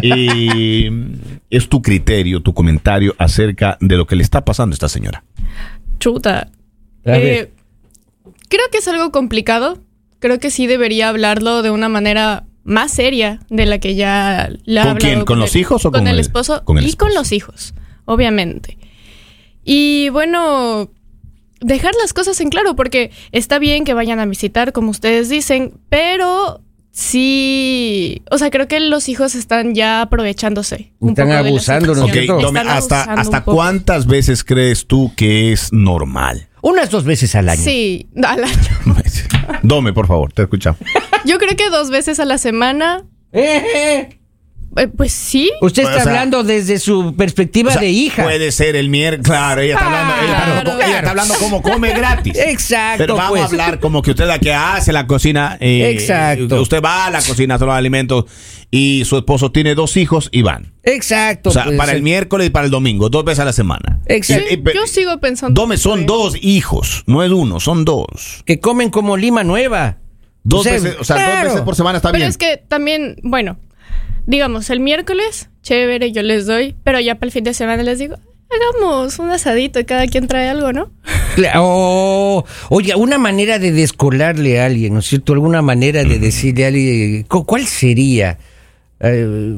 eh, 0.00 0.90
es 1.50 1.68
tu 1.68 1.82
criterio, 1.82 2.40
tu 2.40 2.54
comentario 2.54 3.14
acerca 3.18 3.76
de 3.80 3.96
lo 3.98 4.06
que 4.06 4.16
le 4.16 4.22
está 4.22 4.42
pasando 4.42 4.72
a 4.72 4.76
esta 4.76 4.88
señora? 4.88 5.22
Chuta. 5.98 6.48
A 7.04 7.10
ver. 7.10 7.24
Eh, 7.26 7.50
creo 8.48 8.64
que 8.70 8.78
es 8.78 8.88
algo 8.88 9.12
complicado. 9.12 9.80
Creo 10.22 10.38
que 10.38 10.50
sí 10.50 10.66
debería 10.66 11.10
hablarlo 11.10 11.60
de 11.62 11.70
una 11.70 11.90
manera 11.90 12.44
más 12.64 12.92
seria 12.92 13.40
de 13.50 13.66
la 13.66 13.78
que 13.78 13.94
ya 13.96 14.48
le 14.64 14.78
ha 14.80 14.84
¿Con 14.84 14.90
hablado 14.92 14.98
quién? 15.14 15.24
¿Con 15.26 15.38
los 15.40 15.54
el- 15.54 15.60
hijos 15.60 15.84
o 15.84 15.90
con 15.90 16.06
el 16.06 16.14
el- 16.14 16.20
esposo? 16.20 16.62
con 16.64 16.78
el 16.78 16.86
y 16.88 16.92
con 16.94 17.12
los 17.12 17.32
hijos, 17.32 17.74
obviamente. 18.04 18.78
Y 19.64 20.08
bueno, 20.10 20.90
dejar 21.60 21.92
las 22.00 22.12
cosas 22.12 22.40
en 22.40 22.50
claro, 22.50 22.74
porque 22.76 23.10
está 23.32 23.58
bien 23.58 23.84
que 23.84 23.94
vayan 23.94 24.20
a 24.20 24.26
visitar, 24.26 24.72
como 24.72 24.90
ustedes 24.92 25.28
dicen, 25.28 25.74
pero 25.88 26.60
sí, 26.92 28.22
o 28.30 28.38
sea, 28.38 28.50
creo 28.50 28.68
que 28.68 28.78
los 28.80 29.08
hijos 29.08 29.34
están 29.34 29.74
ya 29.74 30.02
aprovechándose. 30.02 30.92
un 31.00 31.10
Están 31.10 31.26
poco 31.26 31.36
de 31.36 31.42
la 31.42 31.48
abusando, 31.48 31.86
¿no 31.88 31.92
es 31.92 31.98
Ok, 31.98 32.06
situación. 32.10 32.26
cierto? 32.26 32.42
Dome, 32.46 32.60
Están 32.60 32.76
¿hasta, 32.76 32.96
abusando 33.02 33.20
hasta 33.20 33.44
cuántas 33.44 34.06
veces 34.06 34.44
crees 34.44 34.86
tú 34.86 35.12
que 35.16 35.52
es 35.52 35.72
normal? 35.72 36.48
Unas 36.62 36.90
dos 36.90 37.04
veces 37.04 37.34
al 37.34 37.48
año. 37.50 37.60
Sí, 37.60 38.08
al 38.16 38.44
año. 38.44 38.56
Dome, 39.62 39.92
por 39.92 40.06
favor, 40.06 40.32
te 40.32 40.42
escuchamos. 40.42 40.80
Yo 41.26 41.38
creo 41.38 41.54
que 41.56 41.68
dos 41.70 41.90
veces 41.90 42.18
a 42.20 42.24
la 42.24 42.38
semana, 42.38 43.04
Eh, 43.32 43.62
eh. 43.74 44.18
Eh, 44.76 44.88
pues 44.88 45.12
sí. 45.12 45.50
Usted 45.60 45.84
O 45.84 45.88
está 45.90 46.02
sea, 46.02 46.12
hablando 46.12 46.44
desde 46.44 46.78
su 46.78 47.14
perspectiva 47.16 47.70
O 47.70 47.72
sea, 47.72 47.82
de 47.82 47.90
hija. 47.90 48.22
Puede 48.22 48.50
ser 48.52 48.76
el 48.76 48.88
miércoles. 48.88 49.26
Claro, 49.26 49.60
ella 49.60 49.74
está 49.74 49.86
hablando, 49.86 50.14
ella 50.14 50.24
está 50.32 50.42
hablando, 50.48 50.70
Claro. 50.72 50.86
ella 50.88 50.98
está 50.98 51.10
hablando 51.10 51.34
como 51.34 51.62
come 51.62 51.90
gratis. 51.92 52.38
Exacto, 52.38 52.98
Pero 52.98 53.16
vamos 53.16 53.30
pues. 53.30 53.42
a 53.42 53.46
hablar 53.46 53.80
como 53.80 54.02
que 54.02 54.10
usted 54.10 54.24
es 54.24 54.28
la 54.28 54.38
que 54.38 54.52
hace 54.52 54.92
la 54.92 55.06
cocina. 55.06 55.56
eh, 55.60 55.90
Exacto. 55.90 56.60
Usted 56.62 56.82
va 56.82 57.06
a 57.06 57.10
la 57.10 57.22
cocina, 57.22 57.54
hace 57.56 57.64
los 57.66 57.74
alimentos 57.74 58.24
y 58.70 59.04
su 59.04 59.16
esposo 59.18 59.52
tiene 59.52 59.74
dos 59.74 59.96
hijos 59.96 60.28
y 60.32 60.42
van. 60.42 60.72
Exacto. 60.82 61.50
O 61.50 61.52
sea, 61.52 61.64
pues, 61.64 61.76
para 61.76 61.92
el 61.92 62.02
miércoles 62.02 62.46
y 62.46 62.50
para 62.50 62.64
el 62.64 62.70
domingo, 62.70 63.08
dos 63.10 63.24
veces 63.24 63.40
a 63.40 63.44
la 63.44 63.52
semana. 63.52 64.00
Exacto. 64.06 64.44
Y- 64.50 64.54
y- 64.54 64.56
pe- 64.56 64.72
Yo 64.74 64.86
sigo 64.86 65.18
pensando. 65.20 65.60
Dome, 65.60 65.76
son 65.76 66.06
dos 66.06 66.34
hijos, 66.40 67.04
no 67.06 67.22
es 67.22 67.30
uno, 67.30 67.60
son 67.60 67.84
dos. 67.84 68.42
Que 68.46 68.58
comen 68.60 68.90
como 68.90 69.16
lima 69.16 69.44
nueva. 69.44 69.98
Dos 70.44 70.60
O 70.60 70.64
sea, 70.64 70.72
veces, 70.72 70.96
o 70.98 71.04
sea, 71.04 71.34
dos 71.36 71.44
veces 71.44 71.60
por 71.60 71.76
semana 71.76 71.98
está 71.98 72.08
Pero 72.10 72.18
bien. 72.22 72.28
es 72.30 72.36
que 72.36 72.56
también, 72.66 73.14
bueno, 73.22 73.58
digamos, 74.26 74.70
el 74.70 74.80
miércoles, 74.80 75.48
chévere, 75.62 76.12
yo 76.12 76.22
les 76.22 76.46
doy, 76.46 76.74
pero 76.84 77.00
ya 77.00 77.14
para 77.16 77.26
el 77.26 77.32
fin 77.32 77.44
de 77.44 77.54
semana 77.54 77.82
les 77.82 77.98
digo, 77.98 78.16
hagamos 78.50 79.18
un 79.18 79.30
asadito 79.30 79.80
y 79.80 79.84
cada 79.84 80.06
quien 80.06 80.26
trae 80.28 80.48
algo, 80.48 80.72
¿no? 80.72 80.90
Oh, 81.56 82.44
oye, 82.68 82.94
una 82.94 83.18
manera 83.18 83.58
de 83.58 83.72
descolarle 83.72 84.60
a 84.60 84.66
alguien, 84.66 84.92
¿no 84.94 85.00
es 85.00 85.06
cierto? 85.06 85.32
Alguna 85.32 85.62
manera 85.62 86.04
de 86.04 86.18
decirle 86.18 86.64
a 86.64 86.68
alguien, 86.68 87.22
cu- 87.24 87.44
¿cuál 87.46 87.66
sería? 87.66 88.38
Eh, 89.04 89.54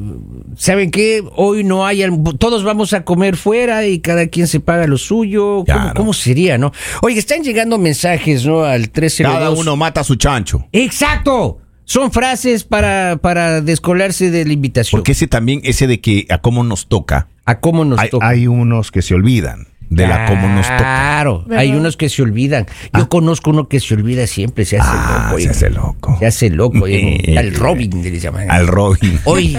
¿Saben 0.56 0.90
qué? 0.90 1.22
Hoy 1.36 1.64
no 1.64 1.84
hay, 1.84 2.02
todos 2.38 2.62
vamos 2.64 2.92
a 2.94 3.04
comer 3.04 3.36
fuera 3.36 3.84
y 3.86 3.98
cada 3.98 4.28
quien 4.28 4.46
se 4.46 4.60
paga 4.60 4.86
lo 4.86 4.96
suyo. 4.96 5.42
¿Cómo, 5.42 5.64
Claro. 5.64 5.92
cómo 5.96 6.12
sería, 6.14 6.56
no? 6.56 6.72
Oye, 7.02 7.18
están 7.18 7.42
llegando 7.42 7.76
mensajes, 7.76 8.46
¿no? 8.46 8.62
Al 8.64 8.88
302. 8.90 9.34
Cada 9.38 9.50
uno 9.50 9.76
mata 9.76 10.00
a 10.00 10.04
su 10.04 10.14
chancho. 10.14 10.66
Exacto. 10.72 11.58
Son 11.84 12.10
frases 12.12 12.64
para, 12.64 13.18
para 13.20 13.60
descolarse 13.60 14.30
de 14.30 14.44
la 14.44 14.52
invitación. 14.52 15.00
Porque 15.00 15.12
ese 15.12 15.26
también, 15.26 15.60
ese 15.64 15.86
de 15.86 16.00
que 16.00 16.26
a 16.30 16.38
cómo 16.38 16.64
nos 16.64 16.86
toca, 16.88 17.28
A 17.44 17.60
cómo 17.60 17.84
nos 17.84 17.98
hay, 17.98 18.08
toca. 18.10 18.26
hay 18.26 18.46
unos 18.46 18.90
que 18.90 19.02
se 19.02 19.14
olvidan 19.14 19.68
de 19.90 20.06
la 20.06 20.26
cómo 20.26 20.48
nos 20.48 20.66
toca. 20.66 20.78
Claro, 20.78 21.44
hay 21.56 21.72
unos 21.72 21.96
que 21.96 22.08
se 22.08 22.22
olvidan. 22.22 22.66
Yo 22.96 23.08
conozco 23.08 23.50
uno 23.50 23.68
que 23.68 23.80
se 23.80 23.94
olvida 23.94 24.26
siempre, 24.26 24.64
se 24.64 24.78
hace 24.78 24.90
Ah, 24.92 25.28
loco. 25.30 25.40
se 25.42 25.48
hace 25.50 25.70
loco. 25.70 26.16
Se 26.18 26.26
hace 26.26 26.50
loco. 26.50 26.84
oiga. 26.84 27.04
Al 27.40 27.54
Robin 27.54 28.02
le 28.02 28.18
llaman. 28.18 28.50
Al 28.50 28.66
Robin. 28.66 29.18
Sí, 29.24 29.56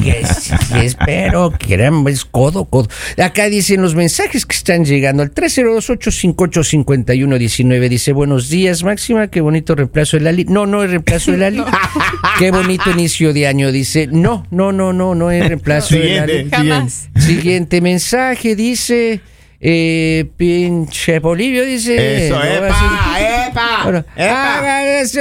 espero, 0.81 1.53
caramba, 1.57 2.11
es 2.11 2.25
codo, 2.25 2.65
codo. 2.65 2.87
Acá 3.23 3.49
dicen 3.49 3.81
los 3.81 3.95
mensajes 3.95 4.45
que 4.45 4.55
están 4.55 4.85
llegando 4.85 5.23
al 5.23 5.33
302-858-5119. 5.33 7.89
Dice, 7.89 8.13
buenos 8.13 8.49
días, 8.49 8.83
Máxima, 8.83 9.27
qué 9.27 9.41
bonito 9.41 9.75
reemplazo 9.75 10.17
de 10.17 10.23
Lali. 10.23 10.45
No, 10.45 10.65
no 10.65 10.83
es 10.83 10.89
reemplazo 10.89 11.31
de 11.31 11.37
Lali. 11.37 11.63
Qué 12.39 12.51
bonito 12.51 12.89
inicio 12.91 13.31
de 13.33 13.47
año. 13.47 13.71
Dice, 13.71 14.07
no, 14.11 14.45
no, 14.51 14.71
no, 14.73 14.91
no, 14.91 15.15
no 15.15 15.31
es 15.31 15.47
reemplazo 15.47 15.95
de 15.95 16.01
Siguiente. 16.01 16.45
Lali. 16.51 16.69
Jamás. 16.69 17.09
Siguiente 17.17 17.79
mensaje, 17.81 18.55
dice, 18.57 19.21
eh, 19.59 20.25
pinche 20.37 21.19
Bolivio, 21.19 21.65
dice. 21.65 22.25
Eso, 22.27 22.41
epa, 22.43 23.47
epa, 23.49 23.79
Bueno, 23.83 23.99
epa. 24.15 24.57
haga 24.59 25.01
eso, 25.01 25.19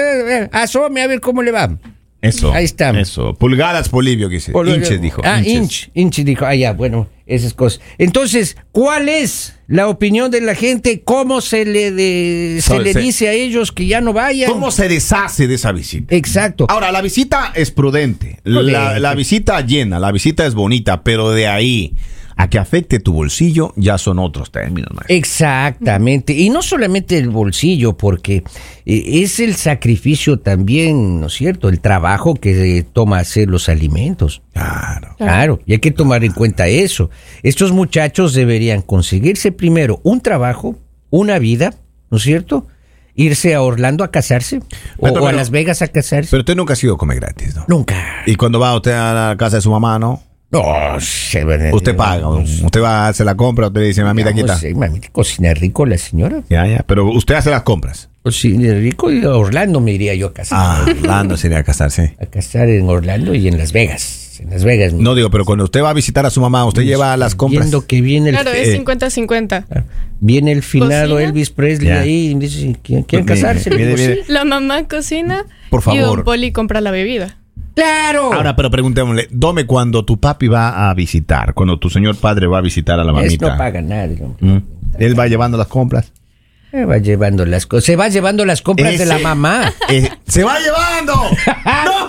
asome 0.53 1.03
a 1.03 1.07
ver 1.07 1.21
cómo 1.21 1.43
le 1.43 1.51
va. 1.53 1.77
Eso. 2.21 2.53
Ahí 2.55 2.65
está. 2.65 2.99
Eso. 2.99 3.35
Pulgadas 3.35 3.91
Polivio, 3.91 4.31
que 4.31 4.37
dice. 4.37 4.51
Bolivia. 4.53 4.79
Inches, 4.79 5.01
dijo. 5.03 5.21
Ah, 5.25 5.41
inches. 5.41 5.55
inch, 5.55 5.91
inch 5.95 6.25
dijo. 6.25 6.47
Ah, 6.47 6.55
ya, 6.55 6.73
bueno, 6.73 7.07
esas 7.27 7.53
cosas. 7.53 7.83
Entonces, 7.99 8.57
¿cuál 8.73 9.11
es 9.11 9.57
la 9.67 9.89
opinión 9.89 10.31
de 10.31 10.41
la 10.41 10.55
gente? 10.55 11.03
¿Cómo 11.05 11.43
se 11.43 11.67
le, 11.67 11.91
de- 11.91 12.61
se 12.63 12.69
So- 12.69 12.79
le 12.81 12.95
se- 12.95 13.01
dice 13.01 13.29
a 13.29 13.33
ellos 13.33 13.73
que 13.73 13.85
ya 13.87 14.01
no 14.01 14.15
vayan? 14.15 14.51
¿Cómo 14.51 14.71
se 14.71 14.89
deshace 14.89 15.47
de 15.47 15.57
esa 15.57 15.73
visita? 15.73 16.15
Exacto. 16.17 16.65
Ahora, 16.71 16.91
la 16.93 17.03
visita 17.03 17.53
es 17.55 17.71
prudente. 17.71 18.39
La, 18.43 18.61
Prudente. 18.61 19.01
la 19.01 19.15
visita 19.15 19.61
llena, 19.61 19.99
la 19.99 20.11
visita 20.11 20.47
es 20.47 20.55
bonita, 20.55 21.03
pero 21.05 21.31
de 21.33 21.47
ahí 21.47 21.93
a 22.37 22.49
que 22.49 22.59
afecte 22.59 22.99
tu 23.01 23.13
bolsillo 23.13 23.73
ya 23.77 23.99
son 23.99 24.19
otros 24.19 24.51
términos, 24.51 24.91
maestro. 24.93 25.15
Exactamente. 25.15 26.33
Y 26.33 26.51
no 26.51 26.63
solamente 26.63 27.19
el 27.19 27.31
bolsillo, 27.31 27.97
porque 27.97 28.43
eh, 28.85 29.23
es 29.23 29.41
el 29.41 29.55
sacrificio 29.55 30.39
también, 30.39 31.21
¿no 31.21 31.29
es 31.29 31.35
cierto? 31.35 31.69
El 31.69 31.81
trabajo 31.81 32.35
que 32.35 32.79
eh, 32.79 32.83
toma 32.83 33.19
hacer 33.19 33.49
los 33.49 33.69
alimentos. 33.69 34.43
Claro. 34.53 35.15
Claro, 35.17 35.61
y 35.67 35.73
hay 35.73 35.79
que 35.79 35.91
tomar 35.91 36.25
en 36.25 36.33
cuenta 36.33 36.67
eso. 36.67 37.11
Estos 37.43 37.73
muchachos 37.73 38.35
deberían 38.35 38.83
conseguirse 38.83 39.53
primero 39.53 40.01
un 40.03 40.21
trabajo, 40.21 40.77
una 41.11 41.39
vida, 41.39 41.75
¿no 42.11 42.19
es 42.19 42.23
cierto? 42.23 42.67
Irse 43.17 43.55
a 43.55 43.63
Orlando 43.63 44.03
a 44.03 44.11
casarse 44.11 44.59
o, 44.99 45.07
Pero, 45.07 45.23
o 45.23 45.29
a 45.29 45.33
Las 45.33 45.51
Vegas 45.51 45.83
a 45.83 45.89
casarse. 45.89 46.31
Pero 46.31 46.41
usted 46.41 46.57
nunca 46.57 46.73
ha 46.73 46.77
sido 46.77 46.97
come 46.97 47.15
gratis, 47.15 47.55
¿no? 47.55 47.65
Nunca. 47.69 47.95
Y 48.27 48.35
cuando 48.35 48.59
va 48.59 48.75
usted 48.75 48.93
a 48.93 49.15
la 49.15 49.37
casa 49.37 49.57
de 49.57 49.63
su 49.63 49.71
mamá, 49.71 50.01
¿no? 50.01 50.21
No, 50.55 51.01
se 51.01 51.45
Usted 51.73 51.97
paga, 51.97 52.29
usted 52.29 52.81
va 52.81 53.07
a 53.07 53.09
hacer 53.09 53.27
la 53.27 53.35
compra, 53.35 53.67
usted 53.67 53.81
dice, 53.83 54.05
mamita, 54.05 54.31
aquí 54.31 54.41
está. 54.41 54.57
Sí, 54.57 54.73
mamita, 54.73 55.09
cocina 55.11 55.53
rico 55.53 55.85
la 55.85 55.99
señora. 55.99 56.43
Ya, 56.49 56.65
ya, 56.67 56.85
pero 56.87 57.07
usted 57.11 57.35
hace 57.35 57.51
las 57.51 57.63
compras. 57.63 58.09
Cocina 58.23 58.73
rico 58.75 59.11
y 59.11 59.25
a 59.25 59.31
Orlando 59.37 59.81
me 59.81 59.93
iría 59.93 60.15
yo 60.15 60.29
a 60.29 60.33
casar. 60.33 60.59
Ah, 60.61 60.87
Orlando 60.89 61.37
sería 61.37 61.59
a 61.59 61.63
casar, 61.65 61.91
sí. 61.91 62.03
A 62.21 62.27
casar 62.27 62.69
en 62.69 62.89
Orlando 62.89 63.35
y 63.35 63.49
en 63.49 63.59
Las 63.59 63.73
Vegas. 63.73 64.39
En 64.41 64.51
Las 64.51 64.65
Vegas. 64.65 64.93
No 64.93 65.15
digo, 65.15 65.29
pero 65.31 65.45
cuando 65.45 65.65
usted 65.65 65.83
va 65.83 65.91
a 65.91 65.93
visitar 65.93 66.25
a 66.25 66.31
su 66.31 66.41
mamá, 66.41 66.65
usted 66.65 66.83
lleva 66.83 67.17
las 67.17 67.35
compras. 67.35 67.65
Viendo 67.65 67.87
que 67.87 68.01
viene 68.01 68.31
el, 68.31 68.37
Claro, 68.37 68.53
eh, 68.53 68.63
es 68.63 68.79
50-50. 68.79 69.65
viene 70.21 70.53
el 70.53 70.63
finado 70.63 71.15
¿Cocina? 71.15 71.29
Elvis 71.29 71.51
Presley 71.51 71.89
Ya. 71.89 72.01
ahí 72.01 72.31
y 72.31 72.35
dice, 72.35 72.77
¿quieren, 72.83 73.05
quieren 73.05 73.27
casarse? 73.27 74.23
La 74.29 74.45
mamá 74.45 74.87
cocina 74.89 75.45
Por 75.69 75.81
y 75.81 75.83
favor. 75.83 76.17
Don 76.19 76.25
Poli 76.25 76.53
compra 76.53 76.81
la 76.81 76.93
bebida. 76.93 77.37
¡Claro! 77.75 78.33
Ahora, 78.33 78.55
pero 78.55 78.71
preguntémosle, 78.71 79.29
Dome, 79.31 79.67
cuando 79.67 80.05
tu 80.05 80.19
papi 80.19 80.49
va 80.49 80.89
a 80.89 80.95
visitar, 80.95 81.55
cuando 81.55 81.79
tu 81.79 81.91
señor 81.91 82.17
padre 82.17 82.47
va 82.47 82.59
a 82.59 82.61
visitar 82.61 83.01
a 83.01 83.05
la 83.05 83.13
mamita, 83.13 83.51
no 83.51 83.59
paga 83.59 83.83
nadie. 83.83 84.23
¿Mm? 84.41 84.59
él 84.99 85.19
va 85.19 85.27
llevando 85.27 85.59
las 85.59 85.67
compras. 85.67 86.13
Se 86.71 86.85
va 86.85 86.99
llevando 86.99 87.47
las. 87.47 87.69
Se 87.81 87.97
va 87.97 88.09
llevando 88.09 88.45
las 88.45 88.63
compras 88.63 88.99
de 88.99 89.07
la 89.07 89.19
mamá. 89.19 89.73
Eh, 89.89 90.11
¡Se 90.27 90.43
va 90.43 90.59
llevando! 90.59 91.15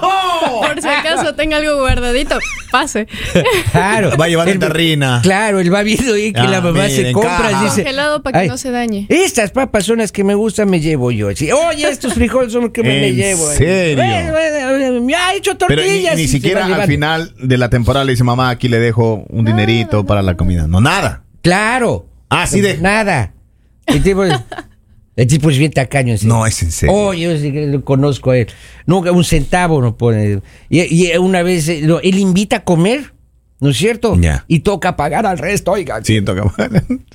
¡No! 0.02 0.15
Por 0.62 0.82
si 0.82 0.88
acaso 0.88 1.36
tenga 1.36 1.58
algo 1.58 1.78
guardadito, 1.80 2.38
pase. 2.72 3.08
Claro. 3.72 4.12
Va 4.18 4.28
llevando 4.28 4.52
Él- 4.52 4.60
terrina. 4.60 5.20
Claro, 5.24 5.60
él 5.60 5.74
va 5.74 5.84
viendo 5.84 6.14
ahí 6.14 6.32
que 6.34 6.40
Ah, 6.42 6.48
la 6.48 6.62
mamá 6.62 6.88
se 6.90 7.12
compra 7.12 7.38
caja. 7.38 7.62
y 7.62 7.64
dice. 7.66 7.84
Congelado 7.84 8.22
para 8.24 8.40
que 8.40 8.44
"Ay, 8.44 8.48
no 8.50 8.58
se 8.58 8.72
dañe. 8.72 9.06
Estas 9.10 9.52
papas 9.52 9.86
son 9.86 10.00
las 10.00 10.12
que 10.12 10.24
me 10.24 10.36
gustan, 10.36 10.70
me 10.70 10.80
llevo 10.80 11.12
yo. 11.12 11.28
Oye, 11.28 11.90
estos 11.90 12.14
frijoles 12.14 12.52
son 12.54 12.64
los 12.64 12.72
que 12.72 12.82
me, 12.84 12.90
me 12.90 13.08
¿En 13.10 13.16
llevo. 13.16 13.48
serio? 13.52 14.04
Me 15.02 15.16
ha 15.16 15.34
hecho 15.36 15.58
Pero 15.58 15.82
ni, 15.82 15.88
tortillas. 15.88 16.16
ni 16.16 16.22
y 16.24 16.28
se 16.28 16.32
siquiera 16.34 16.62
al 16.62 16.68
llevando. 16.72 16.88
final 16.88 17.34
de 17.40 17.58
la 17.58 17.70
temporada 17.70 18.06
le 18.06 18.12
dice, 18.14 18.24
mamá, 18.24 18.50
aquí 18.50 18.68
le 18.68 18.80
dejo 18.80 19.26
un 19.30 19.46
dinerito 19.46 20.06
para 20.06 20.22
la 20.22 20.36
comida. 20.36 20.68
No, 20.68 20.82
nada. 20.82 21.24
Claro. 21.42 22.08
Así 22.30 22.62
de... 22.62 22.78
Nada. 22.78 23.34
El 23.86 24.02
tipo, 24.02 24.24
el 25.16 25.28
tipo 25.28 25.50
es 25.50 25.58
bien 25.58 25.72
tacaño. 25.72 26.12
en 26.12 26.18
serio. 26.18 26.34
No, 26.36 26.46
es 26.46 26.62
en 26.64 26.72
serio. 26.72 26.94
Oh, 26.96 27.14
yo 27.14 27.38
sí 27.38 27.52
que 27.52 27.68
lo 27.68 27.84
conozco 27.86 28.32
a 28.32 28.38
él. 28.40 28.48
Nunca 28.86 29.12
un 29.12 29.24
centavo 29.24 29.82
no 29.82 29.96
pone. 29.98 30.42
Y, 30.70 30.82
y 30.82 31.16
una 31.18 31.42
vez 31.44 31.68
eh, 31.70 31.82
lo- 31.84 32.02
él 32.02 32.18
invita 32.18 32.58
a 32.58 32.64
comer, 32.66 33.14
¿no 33.62 33.70
es 33.70 33.78
cierto? 33.78 34.16
Ya. 34.20 34.44
Y 34.50 34.60
toca 34.60 34.98
pagar 34.98 35.26
al 35.26 35.38
resto, 35.38 35.72
oiga. 35.72 36.00
Sí, 36.04 36.22
toca. 36.22 36.44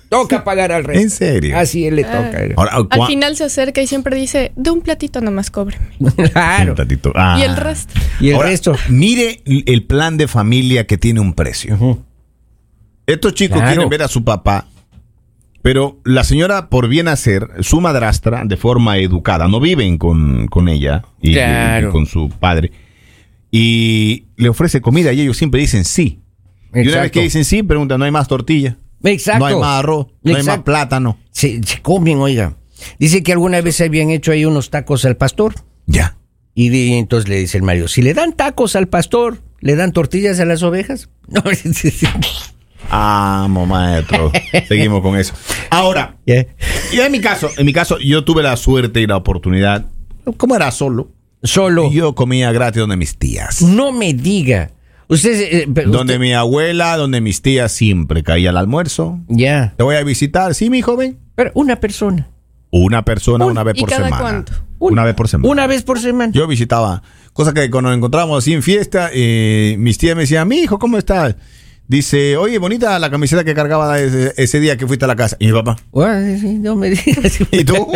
Toca 0.08 0.42
pagar 0.44 0.72
al 0.72 0.84
resto. 0.84 1.02
¿En 1.02 1.10
serio? 1.10 1.56
Así 1.58 1.86
él 1.86 1.96
le 1.96 2.04
toca. 2.04 2.32
Ahora, 2.56 2.72
Al 2.72 2.88
¿cuá- 2.88 3.06
final 3.06 3.36
se 3.36 3.44
acerca 3.44 3.82
y 3.82 3.86
siempre 3.86 4.16
dice, 4.16 4.52
de 4.56 4.70
un 4.70 4.80
platito 4.80 5.20
nomás 5.20 5.50
cóbreme. 5.50 5.84
claro. 6.32 6.72
Un 6.72 6.76
ratito. 6.78 7.12
Ah. 7.14 7.36
Y 7.38 7.42
el 7.42 7.56
resto. 7.56 7.92
Y 8.20 8.28
el 8.30 8.36
Ahora, 8.36 8.48
resto. 8.48 8.74
Mire 8.88 9.42
el 9.44 9.84
plan 9.84 10.16
de 10.16 10.26
familia 10.26 10.86
que 10.86 10.96
tiene 10.96 11.20
un 11.20 11.34
precio. 11.34 11.98
Estos 13.06 13.34
chicos 13.34 13.58
Claro. 13.58 13.72
quieren 13.72 13.88
ver 13.88 14.02
a 14.02 14.08
su 14.08 14.22
papá, 14.24 14.66
pero 15.62 16.00
la 16.04 16.24
señora, 16.24 16.68
por 16.68 16.88
bien 16.88 17.08
hacer, 17.08 17.48
su 17.60 17.80
madrastra, 17.80 18.44
de 18.44 18.56
forma 18.56 18.98
educada, 18.98 19.48
no 19.48 19.60
viven 19.60 19.98
con, 19.98 20.46
con 20.48 20.68
ella 20.68 21.02
y, 21.20 21.32
Claro. 21.34 21.88
y 21.88 21.92
con 21.92 22.06
su 22.06 22.28
padre, 22.30 22.72
y 23.50 24.24
le 24.36 24.48
ofrece 24.48 24.80
comida 24.80 25.12
y 25.12 25.20
ellos 25.20 25.36
siempre 25.36 25.60
dicen 25.60 25.84
sí. 25.84 26.20
Y 26.72 26.72
una 26.72 26.82
vez 26.82 26.86
Exacto. 26.94 27.12
que 27.12 27.22
dicen 27.22 27.44
sí, 27.44 27.62
preguntan, 27.62 27.98
¿no 27.98 28.04
hay 28.04 28.10
más 28.12 28.28
tortilla? 28.28 28.78
Exacto. 29.02 29.40
No 29.40 29.46
hay 29.46 29.54
más 29.56 29.78
arroz, 29.80 30.06
no 30.22 30.30
hay 30.30 30.34
más 30.34 30.40
Exacto. 30.42 30.64
plátano. 30.64 31.18
Se, 31.32 31.60
se 31.62 31.80
comen, 31.82 32.18
oiga. 32.18 32.56
Dice 32.98 33.22
que 33.22 33.32
alguna 33.32 33.60
vez 33.60 33.80
habían 33.80 34.10
hecho 34.10 34.32
ahí 34.32 34.44
unos 34.44 34.70
tacos 34.70 35.04
al 35.04 35.16
pastor. 35.16 35.54
Ya. 35.86 36.16
Y, 36.54 36.92
entonces 36.94 37.28
le 37.28 37.38
dice 37.38 37.56
el 37.58 37.62
Mario, 37.62 37.88
si 37.88 38.02
le 38.02 38.14
dan 38.14 38.34
tacos 38.34 38.76
al 38.76 38.88
pastor, 38.88 39.38
¿le 39.60 39.76
dan 39.76 39.92
tortillas 39.92 40.38
a 40.40 40.44
las 40.44 40.62
ovejas? 40.62 41.08
No, 41.28 41.42
Amo, 42.90 43.66
maestro. 43.66 44.32
Seguimos 44.68 45.00
con 45.02 45.16
eso. 45.16 45.32
Ahora, 45.70 46.16
Ya. 46.26 46.46
y 46.92 46.98
en 47.00 47.12
mi 47.12 47.20
caso, 47.20 47.48
en 47.56 47.64
mi 47.66 47.72
caso, 47.72 47.98
yo 47.98 48.24
tuve 48.24 48.42
la 48.42 48.56
suerte 48.56 49.00
y 49.00 49.06
la 49.06 49.16
oportunidad, 49.16 49.86
como 50.36 50.56
era 50.56 50.70
solo, 50.72 51.10
Solo. 51.42 51.90
yo 51.90 52.14
comía 52.14 52.50
gratis 52.52 52.80
donde 52.80 52.96
mis 52.96 53.16
tías. 53.16 53.62
No 53.62 53.92
me 53.92 54.12
diga. 54.12 54.70
Usted, 55.08 55.40
eh, 55.40 55.64
Donde 55.66 55.98
usted- 55.98 56.18
mi 56.20 56.32
abuela, 56.34 56.96
donde 56.96 57.20
mis 57.20 57.42
tías 57.42 57.72
siempre 57.72 58.22
caía 58.22 58.50
al 58.50 58.56
almuerzo. 58.56 59.18
Ya. 59.28 59.74
Te 59.76 59.82
voy 59.82 59.96
a 59.96 60.04
visitar, 60.04 60.54
sí, 60.54 60.70
mi 60.70 60.82
joven. 60.82 61.18
Pero 61.34 61.50
una 61.54 61.80
persona. 61.80 62.28
Una 62.70 63.04
persona 63.04 63.44
Un- 63.46 63.50
una 63.52 63.62
vez 63.64 63.76
¿y 63.76 63.80
por 63.80 63.88
cada 63.88 64.04
semana. 64.04 64.22
cuánto? 64.22 64.52
Una 64.78 65.02
vez 65.04 65.14
por 65.14 65.26
semana. 65.28 65.50
Una 65.50 65.66
vez 65.66 65.82
por 65.82 65.98
semana. 65.98 66.32
Yo 66.32 66.46
visitaba, 66.46 67.02
cosa 67.32 67.52
que 67.52 67.68
cuando 67.70 67.90
nos 67.90 67.96
encontrábamos 67.96 68.38
así 68.44 68.52
en 68.52 68.62
fiesta, 68.62 69.10
eh, 69.12 69.74
mis 69.78 69.98
tías 69.98 70.14
me 70.14 70.22
decían, 70.22 70.46
mi 70.46 70.58
hijo, 70.60 70.78
¿cómo 70.78 70.96
estás? 70.96 71.34
Dice, 71.90 72.36
oye, 72.36 72.58
bonita 72.58 72.96
la 73.00 73.10
camiseta 73.10 73.42
que 73.42 73.52
cargaba 73.52 73.98
ese, 73.98 74.32
ese 74.36 74.60
día 74.60 74.76
que 74.76 74.86
fuiste 74.86 75.06
a 75.06 75.08
la 75.08 75.16
casa. 75.16 75.36
Y 75.40 75.46
mi 75.48 75.52
papá, 75.54 75.76
Bueno, 75.90 76.38
sí, 76.40 76.54
no 76.60 76.76
me 76.76 76.90
digas. 76.90 77.40
¿y 77.50 77.64
tú? 77.64 77.90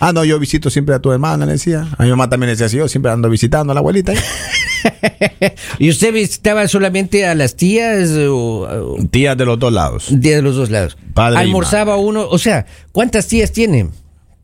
ah, 0.00 0.12
no, 0.12 0.24
yo 0.24 0.36
visito 0.40 0.68
siempre 0.68 0.96
a 0.96 0.98
tu 0.98 1.12
hermana, 1.12 1.46
le 1.46 1.52
decía. 1.52 1.86
A 1.96 2.02
mi 2.02 2.10
mamá 2.10 2.28
también 2.28 2.48
le 2.48 2.54
decía 2.54 2.66
así, 2.66 2.76
yo 2.78 2.88
siempre 2.88 3.12
ando 3.12 3.30
visitando 3.30 3.70
a 3.70 3.74
la 3.74 3.78
abuelita. 3.78 4.12
¿Y 5.78 5.90
usted 5.90 6.12
visitaba 6.12 6.66
solamente 6.66 7.24
a 7.24 7.36
las 7.36 7.54
tías 7.54 8.10
o, 8.10 8.62
o- 8.62 8.96
Tías 9.12 9.36
de 9.36 9.44
los 9.44 9.60
dos 9.60 9.72
lados. 9.72 10.06
de 10.10 10.42
los 10.42 10.56
dos 10.56 10.68
lados? 10.70 10.98
Padre 11.14 11.38
Almorzaba 11.38 11.96
uno, 11.98 12.26
o 12.28 12.38
sea, 12.38 12.66
¿cuántas 12.90 13.28
tías 13.28 13.52
tiene? 13.52 13.90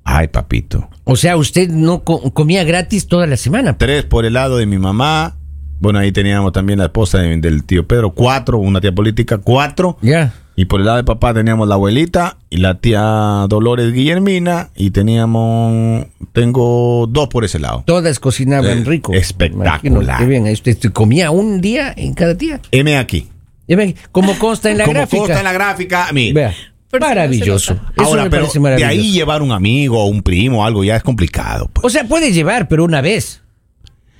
Ay, 0.04 0.28
papito. 0.28 0.88
O 1.02 1.16
sea, 1.16 1.36
usted 1.36 1.68
no 1.70 2.04
co- 2.04 2.32
comía 2.32 2.62
gratis 2.62 3.08
toda 3.08 3.26
la 3.26 3.36
semana. 3.36 3.76
Tres 3.78 4.04
por 4.04 4.24
el 4.24 4.34
lado 4.34 4.58
de 4.58 4.66
mi 4.66 4.78
mamá. 4.78 5.36
Bueno, 5.80 5.98
ahí 5.98 6.10
teníamos 6.12 6.52
también 6.52 6.78
la 6.78 6.86
esposa 6.86 7.18
de- 7.18 7.36
del 7.36 7.64
tío 7.64 7.86
Pedro. 7.86 8.10
Cuatro, 8.12 8.58
una 8.58 8.80
tía 8.80 8.92
política, 8.94 9.38
cuatro. 9.38 9.98
Ya. 10.02 10.32
Y 10.58 10.64
por 10.64 10.80
el 10.80 10.86
lado 10.86 10.96
de 10.96 11.04
papá 11.04 11.34
teníamos 11.34 11.68
la 11.68 11.74
abuelita 11.74 12.38
y 12.48 12.56
la 12.56 12.78
tía 12.80 13.44
Dolores 13.46 13.92
Guillermina. 13.92 14.70
Y 14.74 14.90
teníamos, 14.90 16.06
tengo 16.32 17.06
dos 17.10 17.28
por 17.28 17.44
ese 17.44 17.58
lado. 17.58 17.82
Todas 17.86 18.18
cocinaban 18.20 18.78
Eh, 18.78 18.84
rico. 18.84 19.12
espectacular. 19.12 20.18
Qué 20.18 20.24
bien, 20.24 20.46
ahí 20.46 20.54
usted 20.54 20.78
comía 20.92 21.30
un 21.30 21.60
día 21.60 21.92
en 21.96 22.14
cada 22.14 22.36
tía. 22.36 22.60
M 22.70 22.96
aquí. 22.96 23.28
Ya 23.68 23.76
ve, 23.76 23.96
Como 24.12 24.38
consta 24.38 24.70
en 24.70 24.78
la 24.78 24.84
Como 24.84 24.94
gráfica. 24.94 25.18
consta 25.18 25.38
en 25.38 25.44
la 25.44 25.52
gráfica, 25.52 26.08
mire. 26.14 26.32
Vea, 26.32 26.54
Pero 26.90 27.04
sí, 27.04 27.08
maravilloso. 27.10 27.72
Eso 27.74 27.82
Ahora, 28.04 28.24
me 28.24 28.30
pero 28.30 28.46
de 28.76 28.84
ahí 28.84 29.12
llevar 29.12 29.42
un 29.42 29.52
amigo 29.52 30.02
o 30.02 30.06
un 30.06 30.22
primo 30.22 30.60
o 30.62 30.64
algo 30.64 30.84
ya 30.84 30.96
es 30.96 31.02
complicado. 31.02 31.68
pues. 31.72 31.84
O 31.84 31.90
sea, 31.90 32.04
puede 32.08 32.32
llevar, 32.32 32.68
pero 32.68 32.84
una 32.84 33.00
vez. 33.02 33.42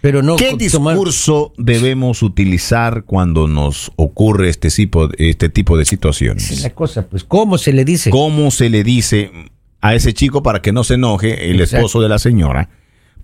Pero 0.07 0.23
no 0.23 0.37
¿Qué 0.37 0.51
tomar- 0.71 0.95
discurso 0.95 1.53
debemos 1.59 2.23
utilizar 2.23 3.03
cuando 3.03 3.49
nos 3.49 3.91
ocurre 3.97 4.49
este 4.49 4.69
tipo, 4.71 5.09
este 5.19 5.49
tipo 5.49 5.77
de 5.77 5.83
Esa 5.83 5.89
es 5.89 5.91
situaciones? 5.91 6.63
la 6.63 6.71
cosa, 6.71 7.09
pues, 7.09 7.25
¿cómo 7.25 7.59
se 7.59 7.73
le 7.73 7.85
dice? 7.85 8.11
¿Cómo 8.11 8.53
se 8.53 8.71
le 8.71 8.85
dice 8.85 9.33
a 9.81 9.97
ese 9.97 10.15
chico 10.15 10.45
para 10.45 10.63
que 10.63 10.71
no 10.71 10.85
se 10.85 10.95
enoje 10.95 11.51
el 11.51 11.61
Exacto. 11.61 11.79
esposo 11.79 12.01
de 12.03 12.09
la 12.09 12.21
señora 12.21 12.71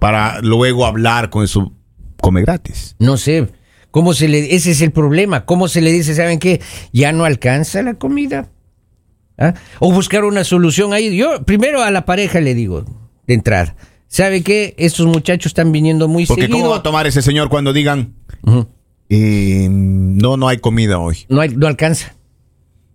para 0.01 0.41
luego 0.41 0.85
hablar 0.85 1.31
con 1.31 1.47
su 1.47 1.73
come 2.21 2.43
gratis? 2.43 2.97
No 2.99 3.17
sé. 3.17 3.47
¿Cómo 3.93 4.13
se 4.13 4.27
le 4.27 4.53
ese 4.57 4.73
es 4.73 4.81
el 4.81 4.91
problema? 4.91 5.45
¿Cómo 5.45 5.69
se 5.69 5.83
le 5.83 5.93
dice, 5.93 6.17
saben 6.17 6.41
qué? 6.41 6.61
Ya 6.93 7.13
no 7.13 7.25
alcanza 7.25 7.81
la 7.83 7.95
comida. 7.95 8.51
¿Ah? 9.39 9.55
O 9.79 9.93
buscar 9.93 10.25
una 10.25 10.43
solución 10.43 10.93
ahí. 10.95 11.17
Yo 11.17 11.45
primero 11.45 11.81
a 11.81 11.93
la 11.93 12.05
pareja 12.07 12.41
le 12.41 12.57
digo 12.57 12.85
de 13.29 13.35
entrada. 13.35 13.77
¿Sabe 14.13 14.43
qué? 14.43 14.75
Estos 14.77 15.07
muchachos 15.07 15.47
están 15.53 15.73
viniendo 15.73 16.07
muy 16.07 16.27
Porque 16.27 16.43
seguido. 16.43 16.59
¿cómo 16.59 16.71
va 16.73 16.77
a 16.77 16.83
tomar 16.83 17.07
ese 17.07 17.23
señor 17.23 17.49
cuando 17.49 17.73
digan, 17.73 18.13
eh, 19.09 19.69
no, 19.71 20.37
no 20.37 20.49
hay 20.49 20.59
comida 20.59 20.99
hoy? 20.99 21.17
no, 21.31 21.41
hay- 21.41 21.49
no 21.57 21.67
alcanza. 21.67 22.15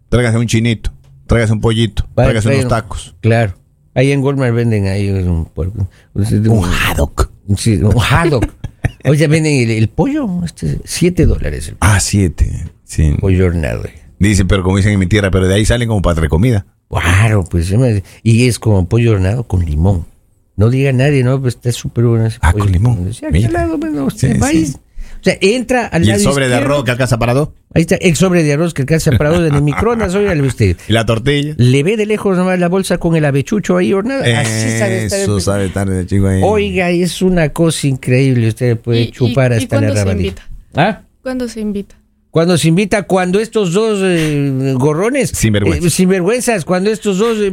Tráigase 0.10 0.38
un 0.38 0.46
chinito, 0.46 0.92
tráigase 1.26 1.54
un 1.54 1.60
pollito, 1.62 2.04
Vaya, 2.16 2.28
tráigase 2.30 2.50
unos 2.50 2.64
un- 2.66 2.70
tacos. 2.70 3.16
Claro. 3.22 3.56
Ahí 3.96 4.12
en 4.12 4.22
Walmart 4.24 4.54
venden 4.54 4.86
ahí 4.86 5.10
un, 5.10 5.46
puerco. 5.46 5.88
un, 6.14 6.50
Un 6.50 6.66
haddock. 6.66 7.32
Sí, 7.58 7.78
un 7.78 7.96
haddock. 8.00 8.46
Oye, 9.06 9.28
venden 9.28 9.54
el, 9.56 9.72
el 9.72 9.88
pollo, 9.90 10.28
este, 10.46 10.80
siete 10.86 11.26
dólares 11.26 11.70
el 11.70 11.78
Ah, 11.80 12.00
siete. 12.00 12.70
Sí. 12.84 13.16
pollo 13.20 13.48
hornado. 13.48 13.84
Dice, 14.20 14.46
pero 14.46 14.62
como 14.62 14.78
dicen 14.78 14.94
en 14.94 15.00
mi 15.00 15.08
tierra, 15.08 15.32
pero 15.32 15.48
de 15.48 15.56
ahí 15.56 15.66
salen 15.66 15.88
como 15.88 16.04
para 16.04 16.30
comida. 16.30 16.68
Claro, 16.92 17.44
pues. 17.44 17.74
Y 18.22 18.48
es 18.48 18.60
como 18.60 18.88
pollo 18.88 19.14
hornado 19.14 19.48
con 19.48 19.66
limón. 19.66 20.06
No 20.58 20.70
diga 20.70 20.92
nadie, 20.92 21.24
¿no? 21.24 21.40
Pues 21.42 21.56
está 21.56 21.72
súper 21.72 22.04
bueno 22.06 22.28
Ah, 22.42 22.52
con 22.52 22.70
limón. 22.72 23.14
Sí, 23.14 23.26
Mira. 23.32 23.48
al 23.48 23.54
lado, 23.54 23.78
bueno, 23.78 24.06
usted 24.06 24.34
Sí, 24.34 24.40
va 24.40 24.52
y- 24.54 24.66
sí. 24.66 24.76
O 25.20 25.24
sea, 25.24 25.36
entra 25.42 25.88
al 25.88 26.04
Y 26.04 26.08
lado 26.08 26.20
el 26.20 26.24
sobre 26.24 26.48
de 26.48 26.56
arroz 26.56 26.84
que 26.84 26.92
alcanza 26.92 27.18
para 27.18 27.34
dos. 27.34 27.50
Ahí 27.74 27.82
está, 27.82 27.96
el 27.96 28.16
sobre 28.16 28.44
de 28.44 28.54
arroz 28.54 28.74
que 28.76 28.84
alcanza 28.84 29.12
para 29.18 29.32
dos 29.32 29.48
en 29.48 29.56
el 29.56 29.62
microondas, 29.64 30.14
oiga 30.16 30.34
usted. 30.44 30.78
Y 30.88 30.94
la 30.94 31.06
tortilla. 31.08 31.54
Le 31.58 31.84
ve 31.84 31.98
de 31.98 32.06
lejos 32.06 32.38
nomás 32.38 32.60
la 32.60 32.70
bolsa 32.70 32.98
con 33.00 33.16
el 33.16 33.26
avechucho 33.26 33.78
ahí 33.78 33.94
hornado. 33.94 34.22
Así 34.24 34.78
sabe 34.78 35.06
estar. 35.06 35.20
Eso 35.20 35.40
sabe 35.40 35.66
estar 35.66 35.90
de 35.90 36.06
chico 36.06 36.28
ahí. 36.28 36.42
Oiga, 36.44 36.90
es 36.92 37.22
una 37.24 37.50
cosa 37.50 37.88
increíble. 37.88 38.48
Usted 38.50 38.78
puede 38.78 39.02
¿Y- 39.02 39.12
chupar 39.12 39.52
y- 39.52 39.56
y 39.56 39.58
hasta 39.58 39.82
la 39.82 39.88
cuándo 39.88 40.04
se 40.04 40.12
invita? 40.18 40.48
¿Ah? 40.76 41.02
¿Cuándo 41.24 41.48
se 41.48 41.60
invita? 41.62 41.96
Cuando 42.30 42.58
se 42.58 42.68
invita, 42.68 43.04
cuando 43.04 43.40
estos 43.40 43.74
dos 43.74 44.00
eh, 44.04 44.74
gorrones, 44.76 45.30
Sinvergüenzas. 45.30 45.86
eh, 45.86 45.90
sinvergüenzas, 45.90 46.66
cuando 46.66 46.92
estos 46.92 47.18
dos 47.18 47.38
eh, 47.40 47.52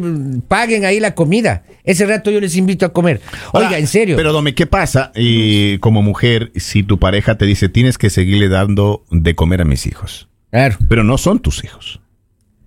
paguen 0.48 0.84
ahí 0.84 1.00
la 1.00 1.14
comida, 1.14 1.64
ese 1.84 2.04
rato 2.06 2.30
yo 2.30 2.40
les 2.40 2.56
invito 2.56 2.84
a 2.84 2.92
comer. 2.92 3.20
Oiga, 3.52 3.78
en 3.78 3.86
serio. 3.86 4.16
Pero, 4.16 4.32
Dome, 4.32 4.54
¿qué 4.54 4.66
pasa 4.66 5.12
y 5.14 5.78
como 5.78 6.02
mujer 6.02 6.50
si 6.56 6.82
tu 6.82 6.98
pareja 6.98 7.38
te 7.38 7.46
dice 7.46 7.68
tienes 7.68 7.98
que 7.98 8.10
seguirle 8.10 8.48
dando 8.48 9.04
de 9.10 9.34
comer 9.34 9.62
a 9.62 9.64
mis 9.64 9.86
hijos? 9.86 10.28
claro. 10.50 10.76
Pero 10.88 11.02
no 11.04 11.18
son 11.18 11.38
tus 11.38 11.64
hijos, 11.64 12.00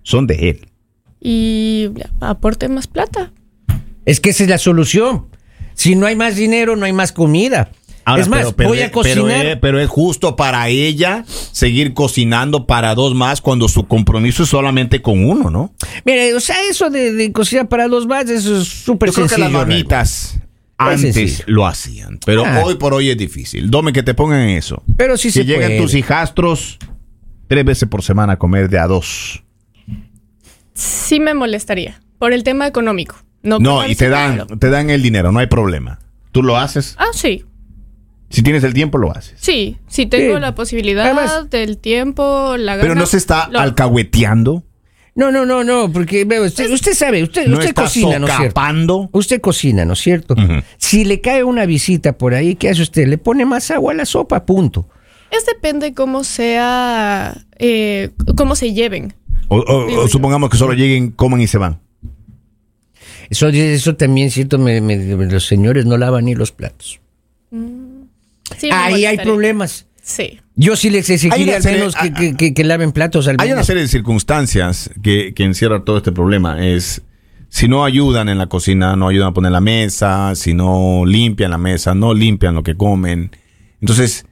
son 0.02 0.26
de 0.26 0.50
él. 0.50 0.68
Y 1.20 1.90
aporte 2.20 2.68
más 2.68 2.86
plata. 2.86 3.32
Es 4.06 4.20
que 4.20 4.30
esa 4.30 4.44
es 4.44 4.50
la 4.50 4.58
solución. 4.58 5.26
Si 5.74 5.94
no 5.94 6.06
hay 6.06 6.16
más 6.16 6.36
dinero, 6.36 6.74
no 6.76 6.86
hay 6.86 6.92
más 6.92 7.12
comida. 7.12 7.70
Ahora, 8.10 8.22
es 8.22 8.28
más, 8.28 8.38
pero- 8.40 8.56
pero 8.56 8.68
voy 8.70 8.80
a 8.82 8.90
cocinar. 8.92 9.24
Pero 9.26 9.48
es, 9.50 9.56
pero 9.60 9.80
es 9.80 9.88
justo 9.88 10.36
para 10.36 10.68
ella 10.68 11.24
seguir 11.28 11.94
cocinando 11.94 12.66
para 12.66 12.94
dos 12.94 13.14
más 13.14 13.40
cuando 13.40 13.68
su 13.68 13.86
compromiso 13.86 14.42
es 14.42 14.48
solamente 14.48 15.02
con 15.02 15.24
uno, 15.24 15.50
¿no? 15.50 15.72
Mire, 16.04 16.34
o 16.34 16.40
sea, 16.40 16.56
eso 16.70 16.90
de, 16.90 17.12
de 17.12 17.32
cocinar 17.32 17.68
para 17.68 17.88
dos 17.88 18.06
más, 18.06 18.28
eso 18.28 18.60
es 18.60 18.68
súper 18.68 19.08
Yo 19.10 19.14
creo 19.14 19.24
que 19.26 19.34
sencillo. 19.34 19.58
las 19.58 19.66
mamitas 19.68 20.34
Es 20.34 20.40
antes 20.78 21.14
sencillo. 21.14 21.44
lo 21.48 21.66
hacían, 21.66 22.18
pero 22.24 22.44
Ah. 22.46 22.62
hoy 22.64 22.76
por 22.76 22.94
hoy 22.94 23.10
es 23.10 23.16
difícil. 23.18 23.70
Dome 23.70 23.92
que 23.92 24.02
te 24.02 24.14
pongan 24.14 24.48
eso. 24.48 24.82
Pero 24.96 25.14
que 25.16 25.30
se 25.30 25.44
llegan 25.44 25.68
puede. 25.70 25.80
tus 25.80 25.94
hijastros 25.94 26.78
tres 27.48 27.64
veces 27.64 27.88
por 27.88 28.02
semana 28.02 28.34
a 28.34 28.38
comer 28.38 28.68
de 28.68 28.78
a 28.78 28.86
dos. 28.86 29.42
Sí 30.74 31.20
me 31.20 31.34
molestaría. 31.34 32.00
Por 32.18 32.32
el 32.32 32.42
tema 32.44 32.66
económico. 32.66 33.16
No, 33.42 33.58
No, 33.58 33.86
y 33.86 33.94
te 33.94 34.08
dan, 34.08 34.46
te 34.58 34.68
dan 34.70 34.90
el 34.90 35.02
dinero, 35.02 35.30
no 35.32 35.38
hay 35.38 35.46
problema. 35.46 36.00
Tú 36.32 36.42
lo 36.42 36.56
haces. 36.56 36.94
Ah, 36.98 37.06
sí. 37.12 37.44
Si 38.30 38.42
tienes 38.42 38.62
el 38.64 38.74
tiempo, 38.74 38.98
lo 38.98 39.10
haces. 39.10 39.34
Sí, 39.40 39.78
si 39.88 40.06
tengo 40.06 40.34
Sí. 40.34 40.40
la 40.40 40.54
posibilidad 40.54 41.04
Además- 41.06 41.48
del 41.50 41.78
tiempo, 41.78 42.56
la 42.58 42.76
gana. 42.76 42.82
Pero 42.82 42.94
no 42.94 43.06
se 43.06 43.16
está 43.16 43.48
lo- 43.48 43.58
alcahueteando. 43.60 44.64
No, 45.14 45.32
no, 45.32 45.44
no, 45.46 45.64
no, 45.64 45.90
porque 45.90 46.24
veo, 46.24 46.44
usted, 46.44 46.70
usted 46.70 46.94
sabe, 46.94 47.24
usted, 47.24 47.46
No 47.48 47.54
usted 47.54 47.70
está 47.70 47.82
cocina, 47.82 48.18
¿no 48.20 48.28
es 48.28 48.36
cierto? 48.36 49.08
Usted 49.12 49.40
cocina, 49.40 49.84
¿no 49.84 49.94
es 49.94 49.98
cierto? 49.98 50.36
Si 50.76 51.04
le 51.04 51.20
cae 51.20 51.42
una 51.42 51.66
visita 51.66 52.16
por 52.16 52.34
ahí, 52.34 52.54
¿qué 52.54 52.68
hace 52.68 52.82
usted? 52.82 53.08
Le 53.08 53.18
pone 53.18 53.44
más 53.44 53.70
agua 53.72 53.92
a 53.92 53.96
la 53.96 54.04
sopa, 54.04 54.44
punto. 54.46 54.88
Es 55.32 55.44
depende 55.44 55.92
cómo 55.92 56.22
sea, 56.22 57.36
eh, 57.58 58.10
cómo 58.36 58.54
se 58.54 58.72
lleven. 58.74 59.12
O, 59.48 59.56
o- 59.58 60.02
o 60.04 60.08
supongamos 60.08 60.50
que 60.50 60.56
solo 60.56 60.74
lleguen, 60.74 61.10
coman 61.10 61.40
y 61.40 61.46
se 61.48 61.58
van. 61.58 61.80
Eso, 63.28 63.48
eso 63.48 63.96
también, 63.96 64.30
cierto, 64.30 64.58
me- 64.58 64.80
me- 64.80 64.96
los 65.26 65.46
señores 65.46 65.84
no 65.84 65.96
lavan 65.96 66.26
ni 66.26 66.34
los 66.34 66.52
platos. 66.52 67.00
Sí, 68.56 68.70
ahí 68.72 69.04
hay 69.04 69.18
problemas. 69.18 69.86
Sí. 70.02 70.40
Yo 70.54 70.74
sí 70.76 70.88
les 70.90 71.10
exigiría 71.10 71.56
al 71.56 71.62
serie- 71.62 71.78
menos 71.80 71.94
que, 71.94 72.12
que- 72.12 72.34
que- 72.36 72.54
que 72.54 72.64
laven 72.64 72.92
platos 72.92 73.28
al 73.28 73.36
Hay 73.38 73.52
una 73.52 73.62
serie 73.62 73.82
de 73.82 73.88
circunstancias 73.88 74.90
que, 75.02 75.34
que 75.34 75.44
encierra 75.44 75.84
todo 75.84 75.98
este 75.98 76.12
problema. 76.12 76.64
Es 76.66 77.02
si 77.50 77.68
no 77.68 77.84
ayudan 77.84 78.28
en 78.28 78.38
la 78.38 78.46
cocina, 78.46 78.96
no 78.96 79.08
ayudan 79.08 79.28
a 79.28 79.34
poner 79.34 79.52
la 79.52 79.60
mesa, 79.60 80.34
si 80.34 80.54
no 80.54 81.04
limpian 81.06 81.50
la 81.50 81.58
mesa, 81.58 81.94
no 81.94 82.14
limpian 82.14 82.54
lo 82.54 82.62
que 82.62 82.74
comen. 82.76 83.30
Entonces, 83.80 84.24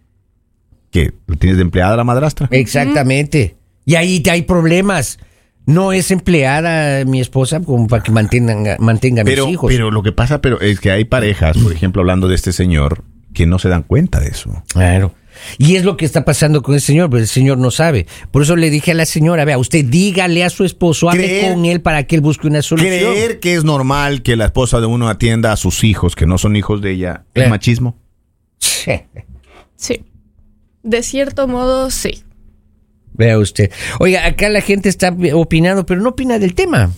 ¿qué? 0.90 1.12
¿Lo 1.26 1.36
tienes 1.36 1.56
de 1.58 1.62
empleada 1.62 1.96
la 1.96 2.04
madrastra? 2.04 2.48
Exactamente. 2.50 3.56
Y 3.84 3.94
ahí 3.94 4.22
hay 4.30 4.42
problemas. 4.42 5.18
No 5.66 5.92
es 5.92 6.10
empleada 6.10 7.04
mi 7.04 7.20
esposa 7.20 7.60
como 7.60 7.86
para 7.88 8.02
que 8.02 8.12
mantengan, 8.12 8.76
mantenga 8.78 9.22
a 9.22 9.24
mis 9.24 9.38
hijos. 9.48 9.70
pero 9.70 9.90
lo 9.90 10.02
que 10.02 10.12
pasa 10.12 10.40
pero 10.40 10.60
es 10.60 10.78
que 10.80 10.90
hay 10.90 11.04
parejas, 11.04 11.58
por 11.58 11.72
ejemplo, 11.72 12.02
hablando 12.02 12.28
de 12.28 12.34
este 12.36 12.52
señor, 12.52 13.02
que 13.36 13.46
no 13.46 13.58
se 13.60 13.68
dan 13.68 13.82
cuenta 13.84 14.18
de 14.18 14.28
eso. 14.28 14.62
Claro. 14.72 15.14
Y 15.58 15.76
es 15.76 15.84
lo 15.84 15.98
que 15.98 16.06
está 16.06 16.24
pasando 16.24 16.62
con 16.62 16.74
el 16.74 16.80
señor, 16.80 17.10
pero 17.10 17.20
el 17.20 17.28
señor 17.28 17.58
no 17.58 17.70
sabe. 17.70 18.06
Por 18.30 18.40
eso 18.42 18.56
le 18.56 18.70
dije 18.70 18.92
a 18.92 18.94
la 18.94 19.04
señora, 19.04 19.44
vea, 19.44 19.58
usted 19.58 19.84
dígale 19.84 20.42
a 20.42 20.48
su 20.48 20.64
esposo, 20.64 21.10
hable 21.10 21.26
Creer- 21.28 21.52
con 21.52 21.66
él 21.66 21.82
para 21.82 22.04
que 22.04 22.14
él 22.16 22.22
busque 22.22 22.46
una 22.46 22.62
solución. 22.62 22.90
Creer 23.12 23.38
que 23.38 23.54
es 23.54 23.62
normal 23.62 24.22
que 24.22 24.34
la 24.36 24.46
esposa 24.46 24.80
de 24.80 24.86
uno 24.86 25.08
atienda 25.10 25.52
a 25.52 25.56
sus 25.56 25.84
hijos, 25.84 26.16
que 26.16 26.24
no 26.26 26.38
son 26.38 26.56
hijos 26.56 26.80
de 26.80 26.92
ella, 26.92 27.24
es 27.26 27.32
Claro. 27.34 27.50
machismo. 27.50 27.98
Sí. 28.58 30.00
De 30.82 31.02
cierto 31.02 31.46
modo, 31.46 31.90
sí. 31.90 32.22
Vea 33.12 33.38
usted. 33.38 33.70
Oiga, 34.00 34.26
acá 34.26 34.48
la 34.48 34.62
gente 34.62 34.88
está 34.88 35.14
opinando, 35.34 35.84
pero 35.84 36.00
no 36.00 36.10
opina 36.10 36.38
del 36.38 36.54
tema. 36.54 36.90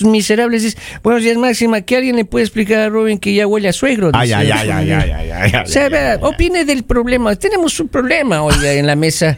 Miserables 0.00 0.62
dicen, 0.62 0.80
buenos 1.02 1.22
días 1.22 1.36
Máxima, 1.36 1.80
que 1.82 1.96
alguien 1.96 2.16
le 2.16 2.24
puede 2.24 2.44
explicar 2.44 2.78
a 2.80 2.88
Robin 2.88 3.18
que 3.18 3.34
ya 3.34 3.46
huele 3.46 3.68
a 3.68 3.72
suegro. 3.72 4.10
Ay, 4.12 4.28
Dice, 4.28 4.34
ay, 4.36 4.50
ay, 4.50 4.70
ay, 4.70 4.90
ay, 4.90 5.10
ay, 5.10 5.30
ay, 5.30 5.52
ay, 5.54 5.62
O 5.64 5.66
sea, 5.66 5.88
vea, 5.88 6.18
opine 6.22 6.64
del 6.64 6.82
problema. 6.84 7.34
Tenemos 7.36 7.78
un 7.80 7.88
problema, 7.88 8.42
oiga, 8.42 8.72
en 8.72 8.86
la 8.86 8.96
mesa. 8.96 9.36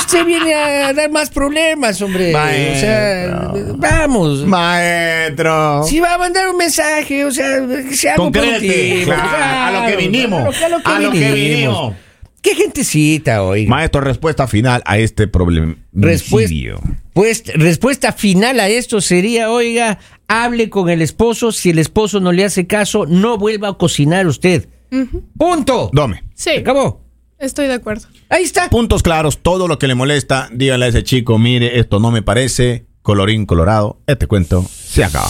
Usted 0.00 0.24
viene 0.24 0.54
a 0.54 0.92
dar 0.92 1.10
más 1.10 1.30
problemas, 1.30 2.00
hombre. 2.02 2.30
O 2.34 2.80
sea, 2.80 3.52
vamos. 3.76 4.44
Maestro. 4.46 5.84
Si 5.84 6.00
va 6.00 6.14
a 6.14 6.18
mandar 6.18 6.48
un 6.48 6.56
mensaje, 6.56 7.24
o 7.24 7.30
sea, 7.30 7.60
que 7.88 7.96
sea 7.96 8.12
algo 8.14 8.24
Concrete, 8.24 9.02
claro, 9.04 9.22
a 9.32 9.80
lo 9.82 9.86
que 9.90 9.96
vinimos, 9.96 10.62
a 10.62 10.68
lo 10.68 10.78
que- 10.82 10.90
a 10.90 11.00
lo 11.00 11.10
vinimos. 11.10 11.34
vinimos. 11.34 11.94
Qué 12.42 12.54
gentecita, 12.54 13.42
oiga. 13.42 13.68
Maestro, 13.68 14.00
respuesta 14.00 14.46
final 14.48 14.82
a 14.86 14.96
este 14.98 15.28
problema. 15.28 15.74
Respuesta, 15.92 16.54
pues, 17.20 17.42
respuesta 17.54 18.14
final 18.14 18.60
a 18.60 18.70
esto 18.70 19.02
sería, 19.02 19.50
oiga, 19.50 19.98
hable 20.26 20.70
con 20.70 20.88
el 20.88 21.02
esposo. 21.02 21.52
Si 21.52 21.68
el 21.68 21.78
esposo 21.78 22.18
no 22.18 22.32
le 22.32 22.46
hace 22.46 22.66
caso, 22.66 23.04
no 23.04 23.36
vuelva 23.36 23.68
a 23.68 23.74
cocinar 23.74 24.26
usted. 24.26 24.70
Punto. 25.36 25.90
Dome. 25.92 26.24
Sí. 26.32 26.44
Se 26.44 26.58
acabó. 26.60 27.02
Estoy 27.38 27.66
de 27.66 27.74
acuerdo. 27.74 28.08
Ahí 28.30 28.44
está. 28.44 28.70
Puntos 28.70 29.02
claros, 29.02 29.40
todo 29.42 29.68
lo 29.68 29.78
que 29.78 29.86
le 29.86 29.94
molesta, 29.94 30.48
dígale 30.50 30.86
a 30.86 30.88
ese 30.88 31.02
chico, 31.02 31.38
mire, 31.38 31.78
esto 31.78 32.00
no 32.00 32.10
me 32.10 32.22
parece, 32.22 32.86
colorín 33.02 33.44
colorado, 33.44 33.98
este 34.06 34.26
cuento 34.26 34.64
se 34.70 35.04
acaba. 35.04 35.28